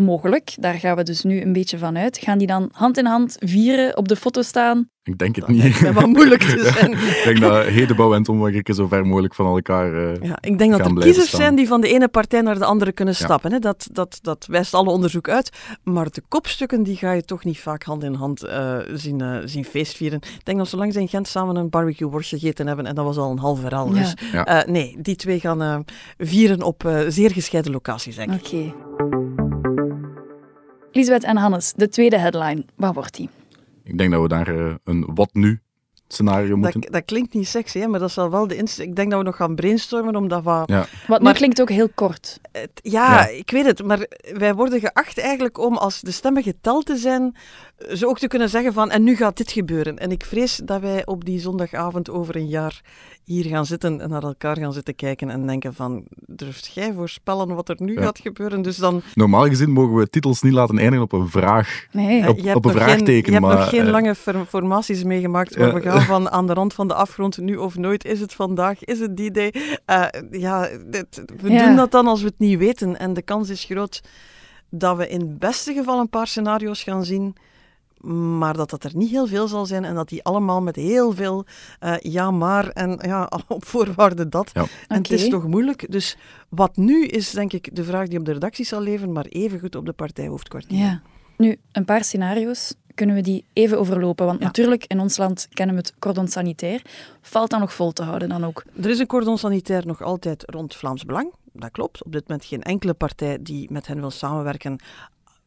mogelijk. 0.00 0.54
Daar 0.56 0.74
gaan 0.74 0.96
we 0.96 1.02
dus 1.02 1.22
nu 1.22 1.40
een 1.40 1.52
beetje 1.52 1.78
van 1.78 1.98
uit. 1.98 2.18
Gaan 2.18 2.38
die 2.38 2.46
dan 2.46 2.68
hand 2.72 2.98
in 2.98 3.06
hand 3.06 3.36
vieren 3.38 3.96
op 3.96 4.08
de 4.08 4.16
foto 4.16 4.42
staan? 4.42 4.88
Ik 5.02 5.18
denk 5.18 5.36
het 5.36 5.48
niet. 5.48 5.80
Dat 5.80 5.94
wel 5.94 6.08
moeilijk 6.18 6.42
te 6.42 6.72
zijn. 6.74 6.92
ik 6.92 7.22
denk 7.24 7.40
dat 7.40 7.64
Hedebouw 7.64 8.14
en 8.14 8.22
Tom 8.22 8.46
ik 8.46 8.68
zo 8.74 8.86
ver 8.86 9.06
mogelijk 9.06 9.34
van 9.34 9.46
elkaar 9.46 9.94
uh, 9.94 10.14
ja, 10.22 10.38
Ik 10.40 10.58
denk 10.58 10.70
dat 10.70 10.80
er 10.80 10.94
kiezers 10.94 11.26
staan. 11.26 11.40
zijn 11.40 11.54
die 11.54 11.66
van 11.66 11.80
de 11.80 11.88
ene 11.88 12.08
partij 12.08 12.40
naar 12.40 12.58
de 12.58 12.64
andere 12.64 12.92
kunnen 12.92 13.14
stappen. 13.14 13.50
Ja. 13.50 13.56
Hè? 13.56 13.60
Dat, 13.60 13.88
dat, 13.92 14.18
dat 14.22 14.46
wijst 14.50 14.74
alle 14.74 14.90
onderzoek 14.90 15.28
uit. 15.28 15.50
Maar 15.82 16.10
de 16.10 16.22
kopstukken 16.28 16.82
die 16.82 16.96
ga 16.96 17.12
je 17.12 17.24
toch 17.24 17.44
niet 17.44 17.58
vaak 17.58 17.82
hand 17.82 18.04
in 18.04 18.14
hand 18.14 18.44
uh, 18.44 18.78
zien, 18.92 19.22
uh, 19.22 19.36
zien 19.44 19.64
feestvieren. 19.64 20.18
Ik 20.18 20.44
denk 20.44 20.58
dat 20.58 20.68
zolang 20.68 20.92
ze 20.92 21.00
in 21.00 21.08
Gent 21.08 21.28
samen 21.28 21.56
een 21.56 21.70
barbecue 21.70 22.08
worstje 22.08 22.38
gegeten 22.38 22.66
hebben, 22.66 22.86
en 22.86 22.94
dat 22.94 23.04
was 23.04 23.16
al 23.16 23.30
een 23.30 23.38
half 23.38 23.60
verhaal. 23.60 23.94
Ja. 23.94 24.02
Dus 24.02 24.64
nee, 24.66 24.96
die 24.98 25.16
twee 25.16 25.40
gaan 25.40 25.84
vieren 26.18 26.62
op 26.62 27.04
zeer 27.08 27.30
gescheiden 27.30 27.72
locaties, 27.72 28.16
denk 28.16 28.32
ik. 28.32 28.46
Oké. 28.46 28.56
Okay. 28.56 29.39
Lisbeth 30.92 31.24
en 31.24 31.36
Hannes, 31.36 31.72
de 31.72 31.88
tweede 31.88 32.18
headline. 32.18 32.64
Waar 32.76 32.92
wordt 32.92 33.14
die? 33.14 33.28
Ik 33.84 33.98
denk 33.98 34.10
dat 34.10 34.22
we 34.22 34.28
daar 34.28 34.54
uh, 34.54 34.74
een 34.84 35.10
wat 35.14 35.30
nu 35.32 35.60
scenario 36.12 36.56
moeten. 36.56 36.80
Dat, 36.80 36.92
dat 36.92 37.04
klinkt 37.04 37.34
niet 37.34 37.48
sexy, 37.48 37.78
hè, 37.78 37.86
maar 37.86 38.00
dat 38.00 38.08
is 38.08 38.14
wel 38.14 38.46
de 38.46 38.56
inst 38.56 38.78
Ik 38.78 38.96
denk 38.96 39.10
dat 39.10 39.18
we 39.18 39.24
nog 39.24 39.36
gaan 39.36 39.54
brainstormen 39.54 40.16
om 40.16 40.28
dat 40.28 40.42
wat... 40.42 40.68
Ja. 40.68 40.86
Wat 41.06 41.22
nu 41.22 41.32
klinkt 41.32 41.60
ook 41.60 41.70
heel 41.70 41.88
kort. 41.94 42.40
Het, 42.52 42.70
ja, 42.74 43.12
ja, 43.12 43.28
ik 43.28 43.50
weet 43.50 43.66
het, 43.66 43.84
maar 43.84 44.06
wij 44.32 44.54
worden 44.54 44.80
geacht 44.80 45.18
eigenlijk 45.18 45.58
om 45.58 45.76
als 45.76 46.00
de 46.00 46.10
stemmen 46.10 46.42
geteld 46.42 46.86
te 46.86 46.96
zijn, 46.96 47.36
zo 47.92 48.06
ook 48.06 48.18
te 48.18 48.26
kunnen 48.26 48.48
zeggen 48.48 48.72
van 48.72 48.90
en 48.90 49.02
nu 49.02 49.16
gaat 49.16 49.36
dit 49.36 49.52
gebeuren. 49.52 49.98
En 49.98 50.10
ik 50.10 50.24
vrees 50.24 50.60
dat 50.64 50.80
wij 50.80 51.06
op 51.06 51.24
die 51.24 51.40
zondagavond 51.40 52.10
over 52.10 52.36
een 52.36 52.48
jaar 52.48 52.80
hier 53.24 53.44
gaan 53.44 53.66
zitten 53.66 54.00
en 54.00 54.08
naar 54.08 54.22
elkaar 54.22 54.56
gaan 54.56 54.72
zitten 54.72 54.94
kijken 54.94 55.30
en 55.30 55.46
denken 55.46 55.74
van, 55.74 56.04
durft 56.26 56.70
jij 56.74 56.92
voorspellen 56.92 57.54
wat 57.54 57.68
er 57.68 57.76
nu 57.78 57.96
gaat 57.96 58.18
gebeuren? 58.18 58.62
Dus 58.62 58.76
dan... 58.76 59.02
Normaal 59.14 59.46
gezien 59.46 59.70
mogen 59.70 59.94
we 59.94 60.10
titels 60.10 60.42
niet 60.42 60.52
laten 60.52 60.78
eindigen 60.78 61.04
op 61.04 61.12
een 61.12 61.28
vraag, 61.28 61.86
nee. 61.92 62.28
op, 62.28 62.54
op 62.54 62.64
een 62.64 62.70
vraagteken. 62.70 63.04
Geen, 63.04 63.24
je 63.24 63.30
hebt 63.30 63.40
maar, 63.40 63.56
nog 63.56 63.68
geen 63.68 63.84
uh, 63.84 63.90
lange 63.90 64.14
formaties 64.48 65.04
meegemaakt 65.04 65.56
waar 65.56 65.74
we 65.74 65.80
gaan 65.80 65.99
van 66.00 66.30
aan 66.30 66.46
de 66.46 66.52
rand 66.52 66.74
van 66.74 66.88
de 66.88 66.94
afgrond, 66.94 67.38
nu 67.38 67.56
of 67.56 67.76
nooit, 67.76 68.04
is 68.04 68.20
het 68.20 68.34
vandaag, 68.34 68.84
is 68.84 69.00
het 69.00 69.16
die 69.16 69.30
day? 69.30 69.54
Uh, 69.86 70.06
ja, 70.30 70.68
dit, 70.86 71.22
we 71.36 71.48
doen 71.48 71.76
dat 71.76 71.90
dan 71.90 72.06
als 72.06 72.20
we 72.20 72.26
het 72.26 72.38
niet 72.38 72.58
weten 72.58 72.98
en 72.98 73.14
de 73.14 73.22
kans 73.22 73.48
is 73.48 73.64
groot 73.64 74.00
dat 74.70 74.96
we 74.96 75.08
in 75.08 75.20
het 75.20 75.38
beste 75.38 75.72
geval 75.72 76.00
een 76.00 76.08
paar 76.08 76.26
scenario's 76.26 76.82
gaan 76.82 77.04
zien 77.04 77.36
maar 78.08 78.56
dat 78.56 78.70
dat 78.70 78.84
er 78.84 78.90
niet 78.94 79.10
heel 79.10 79.26
veel 79.26 79.48
zal 79.48 79.66
zijn 79.66 79.84
en 79.84 79.94
dat 79.94 80.08
die 80.08 80.22
allemaal 80.22 80.62
met 80.62 80.76
heel 80.76 81.12
veel 81.12 81.44
uh, 81.80 81.94
ja, 81.98 82.30
maar 82.30 82.68
en 82.68 82.98
ja, 83.02 83.30
op 83.48 83.64
voorwaarde 83.64 84.28
dat. 84.28 84.50
Ja. 84.52 84.60
En 84.60 84.66
okay. 84.66 84.98
het 84.98 85.10
is 85.10 85.28
toch 85.28 85.46
moeilijk. 85.46 85.92
Dus 85.92 86.16
wat 86.48 86.76
nu 86.76 87.06
is, 87.06 87.30
denk 87.30 87.52
ik, 87.52 87.76
de 87.76 87.84
vraag 87.84 88.08
die 88.08 88.18
op 88.18 88.24
de 88.24 88.32
redactie 88.32 88.64
zal 88.64 88.80
leven, 88.80 89.12
maar 89.12 89.24
evengoed 89.24 89.76
op 89.76 89.86
de 89.86 89.92
partijhoofdkwartier. 89.92 90.78
Ja. 90.78 91.02
Nu, 91.36 91.56
een 91.72 91.84
paar 91.84 92.04
scenario's. 92.04 92.74
Kunnen 93.00 93.18
we 93.18 93.22
die 93.22 93.44
even 93.52 93.78
overlopen? 93.78 94.26
Want 94.26 94.38
ja. 94.38 94.44
natuurlijk, 94.44 94.84
in 94.86 95.00
ons 95.00 95.16
land 95.16 95.48
kennen 95.52 95.74
we 95.74 95.80
het 95.80 95.94
cordon 95.98 96.28
sanitair. 96.28 96.82
Valt 97.20 97.50
dat 97.50 97.60
nog 97.60 97.72
vol 97.72 97.92
te 97.92 98.02
houden 98.02 98.28
dan 98.28 98.44
ook? 98.44 98.64
Er 98.82 98.90
is 98.90 98.98
een 98.98 99.06
cordon 99.06 99.38
sanitair 99.38 99.86
nog 99.86 100.02
altijd 100.02 100.42
rond 100.46 100.76
Vlaams 100.76 101.04
Belang. 101.04 101.32
Dat 101.52 101.70
klopt. 101.70 102.04
Op 102.04 102.12
dit 102.12 102.28
moment 102.28 102.46
geen 102.46 102.62
enkele 102.62 102.94
partij 102.94 103.38
die 103.40 103.72
met 103.72 103.86
hen 103.86 104.00
wil 104.00 104.10
samenwerken 104.10 104.78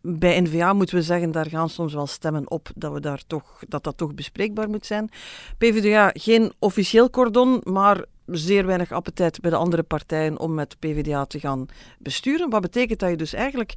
bij 0.01 0.41
NVA 0.41 0.73
moeten 0.73 0.95
we 0.95 1.01
zeggen, 1.01 1.31
daar 1.31 1.49
gaan 1.49 1.69
soms 1.69 1.93
wel 1.93 2.07
stemmen 2.07 2.51
op 2.51 2.69
dat, 2.75 2.93
we 2.93 2.99
daar 2.99 3.23
toch, 3.27 3.63
dat 3.67 3.83
dat 3.83 3.97
toch 3.97 4.13
bespreekbaar 4.13 4.69
moet 4.69 4.85
zijn. 4.85 5.09
PvdA, 5.57 6.09
geen 6.13 6.51
officieel 6.59 7.09
cordon, 7.09 7.61
maar 7.63 8.05
zeer 8.25 8.65
weinig 8.65 8.91
appetijt 8.91 9.41
bij 9.41 9.49
de 9.49 9.57
andere 9.57 9.83
partijen 9.83 10.39
om 10.39 10.53
met 10.53 10.79
PvdA 10.79 11.25
te 11.25 11.39
gaan 11.39 11.65
besturen. 11.99 12.49
Wat 12.49 12.61
betekent 12.61 12.99
dat 12.99 13.09
je 13.09 13.17
dus 13.17 13.33
eigenlijk 13.33 13.73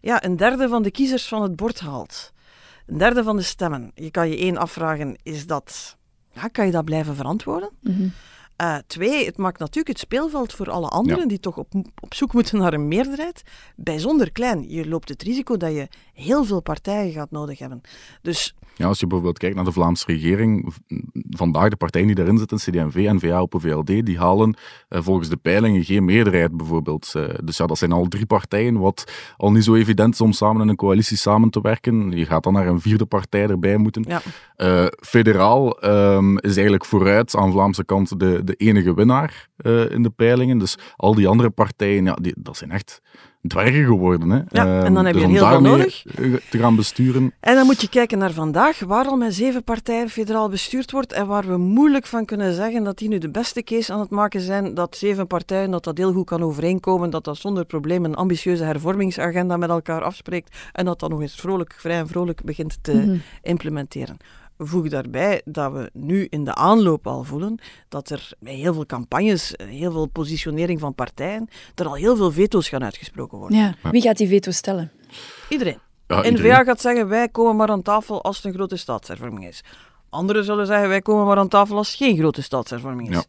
ja, 0.00 0.24
een 0.24 0.36
derde 0.36 0.68
van 0.68 0.82
de 0.82 0.90
kiezers 0.90 1.28
van 1.28 1.42
het 1.42 1.56
bord 1.56 1.80
haalt. 1.80 2.32
Een 2.90 2.98
derde 2.98 3.22
van 3.22 3.36
de 3.36 3.42
stemmen. 3.42 3.90
Je 3.94 4.10
kan 4.10 4.28
je 4.28 4.36
één 4.36 4.56
afvragen, 4.56 5.16
is 5.22 5.46
dat, 5.46 5.96
ja, 6.32 6.48
kan 6.48 6.66
je 6.66 6.72
dat 6.72 6.84
blijven 6.84 7.14
verantwoorden? 7.14 7.70
Mm 7.80 8.12
uh, 8.60 8.76
twee, 8.86 9.26
het 9.26 9.36
maakt 9.36 9.58
natuurlijk 9.58 9.88
het 9.88 9.98
speelveld 9.98 10.52
voor 10.52 10.70
alle 10.70 10.88
anderen 10.88 11.28
die 11.28 11.40
toch 11.40 11.56
op, 11.56 11.74
op 12.00 12.14
zoek 12.14 12.32
moeten 12.32 12.58
naar 12.58 12.72
een 12.72 12.88
meerderheid 12.88 13.42
bijzonder 13.76 14.32
klein. 14.32 14.70
Je 14.70 14.88
loopt 14.88 15.08
het 15.08 15.22
risico 15.22 15.56
dat 15.56 15.72
je 15.72 15.88
heel 16.14 16.44
veel 16.44 16.60
partijen 16.60 17.12
gaat 17.12 17.30
nodig 17.30 17.58
hebben. 17.58 17.80
Dus 18.22 18.54
ja, 18.74 18.86
als 18.86 19.00
je 19.00 19.06
bijvoorbeeld 19.06 19.38
kijkt 19.38 19.56
naar 19.56 19.64
de 19.64 19.72
Vlaamse 19.72 20.04
regering, 20.06 20.74
vandaag 21.30 21.68
de 21.68 21.76
partijen 21.76 22.06
die 22.06 22.16
daarin 22.16 22.38
zitten, 22.38 22.58
CD&V, 22.58 23.10
N-VA, 23.12 23.46
VLD, 23.48 24.06
die 24.06 24.18
halen 24.18 24.56
uh, 24.88 25.00
volgens 25.02 25.28
de 25.28 25.36
peilingen 25.36 25.84
geen 25.84 26.04
meerderheid 26.04 26.56
bijvoorbeeld. 26.56 27.12
Uh, 27.16 27.24
dus 27.44 27.56
ja, 27.56 27.66
dat 27.66 27.78
zijn 27.78 27.92
al 27.92 28.08
drie 28.08 28.26
partijen, 28.26 28.78
wat 28.78 29.12
al 29.36 29.52
niet 29.52 29.64
zo 29.64 29.74
evident 29.74 30.14
is 30.14 30.20
om 30.20 30.32
samen 30.32 30.62
in 30.62 30.68
een 30.68 30.76
coalitie 30.76 31.16
samen 31.16 31.50
te 31.50 31.60
werken. 31.60 32.10
Je 32.10 32.24
gaat 32.24 32.42
dan 32.42 32.52
naar 32.52 32.66
een 32.66 32.80
vierde 32.80 33.06
partij 33.06 33.48
erbij 33.48 33.76
moeten. 33.76 34.04
Ja. 34.08 34.20
Uh, 34.56 34.86
federaal 35.00 35.84
um, 35.84 36.38
is 36.38 36.52
eigenlijk 36.52 36.84
vooruit 36.84 37.36
aan 37.36 37.46
de 37.46 37.52
Vlaamse 37.52 37.84
kant 37.84 38.20
de, 38.20 38.44
de 38.44 38.54
enige 38.54 38.94
winnaar 38.94 39.48
in 39.88 40.02
de 40.02 40.12
peilingen. 40.16 40.58
Dus 40.58 40.78
al 40.96 41.14
die 41.14 41.28
andere 41.28 41.50
partijen, 41.50 42.04
ja, 42.04 42.14
die, 42.14 42.34
dat 42.36 42.56
zijn 42.56 42.70
echt 42.70 43.00
dwergen 43.48 43.84
geworden. 43.84 44.30
Hè. 44.30 44.40
Ja, 44.48 44.84
en 44.84 44.94
dan 44.94 45.04
heb 45.04 45.14
je 45.14 45.26
dus 45.26 45.30
heel 45.30 45.46
veel 45.46 45.60
nodig. 45.60 46.02
Te 46.50 46.58
gaan 46.58 46.76
besturen. 46.76 47.32
En 47.40 47.54
dan 47.54 47.66
moet 47.66 47.80
je 47.80 47.88
kijken 47.88 48.18
naar 48.18 48.32
vandaag, 48.32 48.80
waar 48.80 49.06
al 49.06 49.16
met 49.16 49.34
zeven 49.34 49.64
partijen 49.64 50.08
federaal 50.08 50.48
bestuurd 50.48 50.90
wordt 50.90 51.12
en 51.12 51.26
waar 51.26 51.46
we 51.46 51.56
moeilijk 51.56 52.06
van 52.06 52.24
kunnen 52.24 52.54
zeggen 52.54 52.84
dat 52.84 52.98
die 52.98 53.08
nu 53.08 53.18
de 53.18 53.30
beste 53.30 53.62
case 53.62 53.92
aan 53.92 54.00
het 54.00 54.10
maken 54.10 54.40
zijn, 54.40 54.74
dat 54.74 54.96
zeven 54.96 55.26
partijen, 55.26 55.70
dat 55.70 55.84
dat 55.84 55.98
heel 55.98 56.12
goed 56.12 56.26
kan 56.26 56.42
overeenkomen, 56.42 57.10
dat 57.10 57.24
dat 57.24 57.36
zonder 57.36 57.64
probleem 57.64 58.04
een 58.04 58.14
ambitieuze 58.14 58.64
hervormingsagenda 58.64 59.56
met 59.56 59.70
elkaar 59.70 60.02
afspreekt 60.02 60.56
en 60.72 60.84
dat 60.84 61.00
dat 61.00 61.10
nog 61.10 61.20
eens 61.20 61.34
vrolijk, 61.34 61.74
vrij 61.78 61.98
en 61.98 62.08
vrolijk 62.08 62.42
begint 62.44 62.78
te 62.82 62.92
mm 62.92 63.00
-hmm. 63.00 63.22
implementeren 63.42 64.16
voeg 64.66 64.88
daarbij 64.88 65.42
dat 65.44 65.72
we 65.72 65.90
nu 65.92 66.26
in 66.30 66.44
de 66.44 66.54
aanloop 66.54 67.06
al 67.06 67.24
voelen 67.24 67.58
dat 67.88 68.10
er 68.10 68.32
bij 68.38 68.54
heel 68.54 68.74
veel 68.74 68.86
campagnes, 68.86 69.54
heel 69.56 69.92
veel 69.92 70.06
positionering 70.06 70.80
van 70.80 70.94
partijen, 70.94 71.48
er 71.74 71.86
al 71.86 71.94
heel 71.94 72.16
veel 72.16 72.32
veto's 72.32 72.68
gaan 72.68 72.84
uitgesproken 72.84 73.38
worden. 73.38 73.58
Ja. 73.58 73.74
Wie 73.90 74.02
gaat 74.02 74.16
die 74.16 74.28
veto's 74.28 74.56
stellen? 74.56 74.92
Iedereen. 75.48 75.78
Ja, 76.06 76.30
N-VA 76.30 76.64
gaat 76.64 76.80
zeggen, 76.80 77.08
wij 77.08 77.28
komen 77.28 77.56
maar 77.56 77.68
aan 77.68 77.82
tafel 77.82 78.22
als 78.22 78.36
het 78.36 78.44
een 78.44 78.52
grote 78.52 78.76
staatshervorming 78.76 79.46
is. 79.46 79.60
Anderen 80.08 80.44
zullen 80.44 80.66
zeggen, 80.66 80.88
wij 80.88 81.00
komen 81.00 81.26
maar 81.26 81.36
aan 81.36 81.48
tafel 81.48 81.76
als 81.76 81.88
het 81.88 81.96
geen 81.96 82.16
grote 82.16 82.42
staatshervorming 82.42 83.08
is. 83.10 83.16
Ja. 83.16 83.24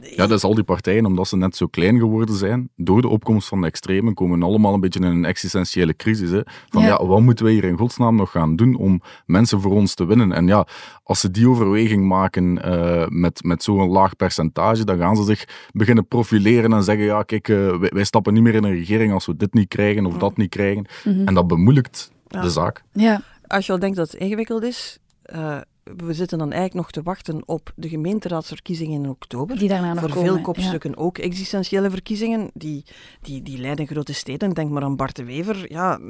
Ja, 0.00 0.26
dat 0.26 0.30
is 0.38 0.44
al 0.44 0.54
die 0.54 0.64
partijen, 0.64 1.06
omdat 1.06 1.28
ze 1.28 1.36
net 1.36 1.56
zo 1.56 1.66
klein 1.66 1.98
geworden 1.98 2.34
zijn, 2.34 2.70
door 2.76 3.00
de 3.02 3.08
opkomst 3.08 3.48
van 3.48 3.60
de 3.60 3.66
extremen, 3.66 4.14
komen 4.14 4.42
allemaal 4.42 4.74
een 4.74 4.80
beetje 4.80 5.00
in 5.00 5.06
een 5.06 5.24
existentiële 5.24 5.96
crisis. 5.96 6.30
Hè? 6.30 6.40
Van 6.68 6.82
Ja. 6.82 6.88
ja. 6.88 7.06
wat 7.06 7.20
moeten 7.20 7.44
wij 7.44 7.54
hier 7.54 7.64
in 7.64 7.78
godsnaam 7.78 8.16
nog 8.16 8.30
gaan 8.30 8.56
doen 8.56 8.74
om 8.76 9.02
mensen 9.26 9.60
voor 9.60 9.72
ons 9.72 9.94
te 9.94 10.04
winnen? 10.06 10.32
En 10.32 10.46
ja, 10.46 10.66
als 11.02 11.20
ze 11.20 11.30
die 11.30 11.48
overweging 11.48 12.06
maken 12.06 12.62
eh, 12.62 13.06
met, 13.08 13.42
met 13.44 13.62
zo'n 13.62 13.88
laag 13.88 14.16
percentage, 14.16 14.84
dan 14.84 14.98
gaan 14.98 15.16
ze 15.16 15.22
zich 15.24 15.44
beginnen 15.72 16.06
profileren 16.06 16.72
en 16.72 16.82
zeggen, 16.82 17.04
ja 17.04 17.22
kijk, 17.22 17.48
eh, 17.48 17.76
wij, 17.78 17.90
wij 17.94 18.04
stappen 18.04 18.34
niet 18.34 18.42
meer 18.42 18.54
in 18.54 18.64
een 18.64 18.74
regering 18.74 19.12
als 19.12 19.26
we 19.26 19.36
dit 19.36 19.54
niet 19.54 19.68
krijgen 19.68 20.06
of 20.06 20.16
dat 20.16 20.36
niet 20.36 20.50
krijgen. 20.50 20.86
En 21.04 21.34
dat 21.34 21.46
bemoeilijkt 21.46 22.10
Ja. 22.28 22.40
de 22.40 22.50
zaak. 22.50 22.82
Ja, 22.92 23.20
Als 23.46 23.66
je 23.66 23.72
al 23.72 23.78
denkt 23.78 23.96
dat 23.96 24.10
het 24.10 24.20
ingewikkeld 24.20 24.62
is, 24.62 24.98
eh, 25.22 25.56
we 25.96 26.14
zitten 26.14 26.38
dan 26.38 26.52
eigenlijk 26.52 26.74
nog 26.74 26.90
te 26.90 27.02
wachten 27.02 27.42
op 27.46 27.72
de 27.76 27.88
gemeenteraadsverkiezingen 27.88 29.02
in 29.02 29.10
oktober. 29.10 29.58
die 29.58 29.68
daarna 29.68 29.92
nog 29.92 30.00
Voor 30.00 30.08
komen. 30.08 30.24
veel 30.24 30.36
ja. 30.36 30.42
kopstukken 30.42 30.96
ook 30.96 31.18
existentiële 31.18 31.90
verkiezingen. 31.90 32.50
Die, 32.54 32.84
die, 33.20 33.42
die 33.42 33.58
leiden 33.58 33.86
grote 33.86 34.12
steden. 34.12 34.50
Denk 34.50 34.70
maar 34.70 34.82
aan 34.82 34.96
Bart 34.96 35.16
de 35.16 35.24
Wever. 35.24 35.72
Ja, 35.72 36.00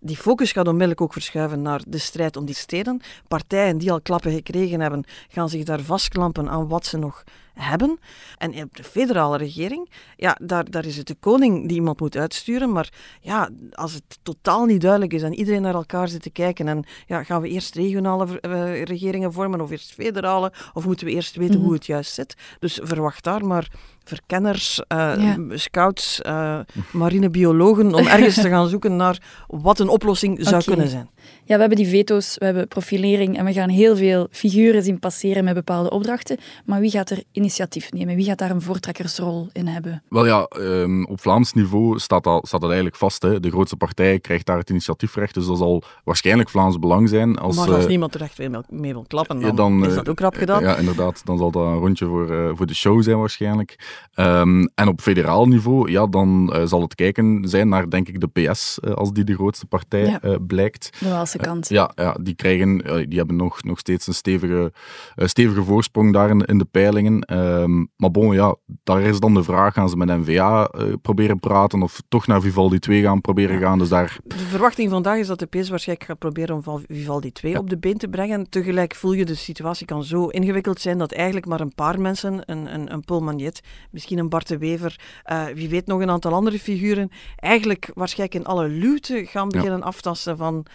die 0.00 0.16
focus 0.16 0.52
gaat 0.52 0.66
onmiddellijk 0.66 1.00
ook 1.00 1.12
verschuiven 1.12 1.62
naar 1.62 1.82
de 1.88 1.98
strijd 1.98 2.36
om 2.36 2.44
die 2.44 2.54
steden. 2.54 3.00
Partijen 3.28 3.78
die 3.78 3.92
al 3.92 4.00
klappen 4.00 4.32
gekregen 4.32 4.80
hebben, 4.80 5.04
gaan 5.28 5.48
zich 5.48 5.64
daar 5.64 5.80
vastklampen 5.80 6.48
aan 6.48 6.68
wat 6.68 6.86
ze 6.86 6.98
nog 6.98 7.24
hebben. 7.54 7.98
En 8.38 8.62
op 8.62 8.76
de 8.76 8.84
federale 8.84 9.36
regering, 9.36 9.90
ja, 10.16 10.36
daar, 10.42 10.70
daar 10.70 10.84
is 10.84 10.96
het 10.96 11.06
de 11.06 11.16
koning 11.20 11.68
die 11.68 11.76
iemand 11.76 12.00
moet 12.00 12.16
uitsturen. 12.16 12.72
Maar 12.72 12.92
ja, 13.20 13.48
als 13.72 13.92
het 13.94 14.18
totaal 14.22 14.64
niet 14.64 14.80
duidelijk 14.80 15.12
is 15.12 15.22
en 15.22 15.34
iedereen 15.34 15.62
naar 15.62 15.74
elkaar 15.74 16.08
zit 16.08 16.22
te 16.22 16.30
kijken 16.30 16.68
en 16.68 16.84
ja, 17.06 17.22
gaan 17.22 17.40
we 17.40 17.48
eerst 17.48 17.74
regionale 17.74 18.40
eh, 18.40 18.82
regeringen 18.82 19.32
vormen 19.32 19.60
of 19.60 19.70
eerst 19.70 19.92
federale, 19.92 20.52
of 20.72 20.84
moeten 20.86 21.06
we 21.06 21.12
eerst 21.12 21.36
weten 21.36 21.54
Mhm. 21.54 21.64
hoe 21.64 21.74
het 21.74 21.86
juist 21.86 22.12
zit? 22.14 22.34
Dus 22.58 22.80
verwacht 22.82 23.24
daar 23.24 23.44
maar 23.46 23.70
verkenners, 24.04 24.80
eh, 24.88 24.96
Ja. 25.18 25.36
scouts, 25.56 26.20
eh, 26.22 26.60
marinebiologen 26.92 27.94
om 27.94 28.06
ergens 28.06 28.34
te 28.34 28.48
gaan 28.54 28.68
zoeken 28.68 28.96
naar 28.96 29.22
wat 29.46 29.78
een 29.78 29.88
oplossing 29.88 30.38
zou 30.40 30.64
kunnen 30.64 30.88
zijn. 30.88 31.08
Ja, 31.44 31.54
we 31.54 31.60
hebben 31.60 31.78
die 31.78 31.88
veto's, 31.88 32.36
we 32.38 32.44
hebben 32.44 32.68
profilering 32.68 33.38
en 33.38 33.44
we 33.44 33.52
gaan 33.52 33.68
heel 33.68 33.96
veel 33.96 34.26
figuren 34.30 34.82
zien 34.82 34.98
passeren 34.98 35.44
met 35.44 35.54
bepaalde 35.54 35.90
opdrachten. 35.90 36.36
Maar 36.64 36.80
wie 36.80 36.90
gaat 36.90 37.10
er 37.10 37.22
initiatief 37.32 37.92
nemen? 37.92 38.16
Wie 38.16 38.24
gaat 38.24 38.38
daar 38.38 38.50
een 38.50 38.62
voortrekkersrol 38.62 39.48
in 39.52 39.66
hebben? 39.66 40.02
Wel 40.08 40.26
ja, 40.26 40.44
ehm, 40.44 41.04
op 41.04 41.20
Vlaams 41.20 41.52
niveau 41.52 41.98
staat 41.98 42.24
dat, 42.24 42.46
staat 42.46 42.60
dat 42.60 42.68
eigenlijk 42.70 42.98
vast. 43.00 43.22
Hè. 43.22 43.40
De 43.40 43.50
grootste 43.50 43.76
partij 43.76 44.18
krijgt 44.18 44.46
daar 44.46 44.58
het 44.58 44.70
initiatiefrecht, 44.70 45.34
dus 45.34 45.46
dat 45.46 45.58
zal 45.58 45.82
waarschijnlijk 46.04 46.48
Vlaams 46.48 46.78
Belang 46.78 47.08
zijn. 47.08 47.38
Als, 47.38 47.56
maar 47.56 47.72
als 47.72 47.82
eh, 47.82 47.88
niemand 47.88 48.14
er 48.14 48.22
echt 48.22 48.38
mee, 48.38 48.50
mee 48.68 48.92
wil 48.92 49.04
klappen, 49.08 49.40
dan, 49.40 49.50
Ja, 49.50 49.56
dan, 49.56 49.82
is 49.84 49.88
eh, 49.88 49.94
dat 49.94 50.08
ook 50.08 50.20
rap 50.20 50.34
gedaan. 50.36 50.62
Ja, 50.62 50.76
inderdaad. 50.76 51.20
Dan 51.24 51.38
zal 51.38 51.50
dat 51.50 51.66
een 51.66 51.78
rondje 51.78 52.06
voor, 52.06 52.30
eh, 52.30 52.50
voor 52.54 52.66
de 52.66 52.74
show 52.74 53.02
zijn 53.02 53.18
waarschijnlijk. 53.18 53.78
Ehm, 54.14 54.64
en 54.74 54.88
op 54.88 55.00
federaal 55.00 55.46
niveau, 55.46 55.90
ja, 55.90 56.06
dan 56.06 56.56
zal 56.64 56.80
het 56.80 56.94
kijken 56.94 57.48
zijn 57.48 57.68
naar, 57.68 57.90
denk 57.90 58.08
ik, 58.08 58.20
de 58.20 58.28
PS, 58.28 58.78
als 58.94 59.12
die 59.12 59.24
de 59.24 59.34
grootste 59.34 59.66
partij 59.66 60.04
Ja. 60.04 60.20
eh, 60.20 60.34
blijkt. 60.46 60.90
Waalse 61.14 61.38
kant. 61.38 61.68
Ja, 61.68 61.90
ja, 61.94 62.16
die 62.22 62.34
krijgen, 62.34 62.80
eh, 62.82 63.04
die 63.08 63.18
hebben 63.18 63.36
nog, 63.36 63.62
nog 63.62 63.78
steeds 63.78 64.06
een 64.06 64.14
stevige, 64.14 64.72
eh, 65.14 65.26
stevige 65.26 65.62
voorsprong 65.64 66.12
daar 66.12 66.30
in, 66.30 66.40
in 66.40 66.58
de 66.58 66.64
peilingen. 66.64 67.20
Ehm, 67.20 67.76
maar 67.96 68.10
bon, 68.10 68.34
ja, 68.34 68.56
daar 68.82 69.02
is 69.02 69.20
dan 69.20 69.34
de 69.34 69.42
vraag, 69.42 69.74
gaan 69.74 69.88
ze 69.88 69.96
met 69.96 70.08
N-VA 70.08 70.64
eh, 70.66 70.92
proberen 71.02 71.40
praten 71.40 71.82
of 71.82 72.00
toch 72.08 72.26
naar 72.26 72.40
Vivaldi 72.40 72.78
2 72.78 73.02
gaan 73.02 73.20
proberen 73.20 73.60
gaan? 73.60 73.78
Dus 73.78 73.88
daar, 73.88 74.16
De 74.24 74.36
verwachting 74.38 74.90
vandaag 74.90 75.18
is 75.18 75.26
dat 75.26 75.38
de 75.38 75.46
PS 75.46 75.68
waarschijnlijk 75.68 76.08
gaat 76.08 76.18
proberen 76.18 76.54
om 76.54 76.62
Val- 76.62 76.80
Vivaldi 76.88 77.32
2 77.32 77.52
Ja. 77.52 77.58
op 77.58 77.70
de 77.70 77.78
been 77.78 77.98
te 77.98 78.08
brengen. 78.08 78.48
Tegelijk 78.50 78.94
voel 78.94 79.12
je 79.12 79.24
de 79.24 79.34
situatie 79.34 79.86
kan 79.86 80.04
zo 80.04 80.26
ingewikkeld 80.26 80.80
zijn 80.80 80.98
dat 80.98 81.12
eigenlijk 81.12 81.46
maar 81.46 81.60
een 81.60 81.74
paar 81.74 82.00
mensen, 82.00 82.42
een, 82.46 82.74
een, 82.74 82.92
een 82.92 83.04
Paul 83.04 83.20
Magnet, 83.20 83.60
misschien 83.90 84.18
een 84.18 84.28
Bart 84.28 84.48
de 84.48 84.58
Wever, 84.58 85.00
eh, 85.22 85.44
wie 85.54 85.68
weet 85.68 85.86
nog 85.86 86.00
een 86.00 86.10
aantal 86.10 86.32
andere 86.32 86.58
figuren, 86.58 87.10
eigenlijk 87.36 87.90
waarschijnlijk 87.94 88.40
in 88.40 88.46
alle 88.50 88.68
luwte 88.68 89.24
gaan 89.26 89.48
beginnen 89.48 89.82
aftasten 89.82 90.36
van 90.36 90.66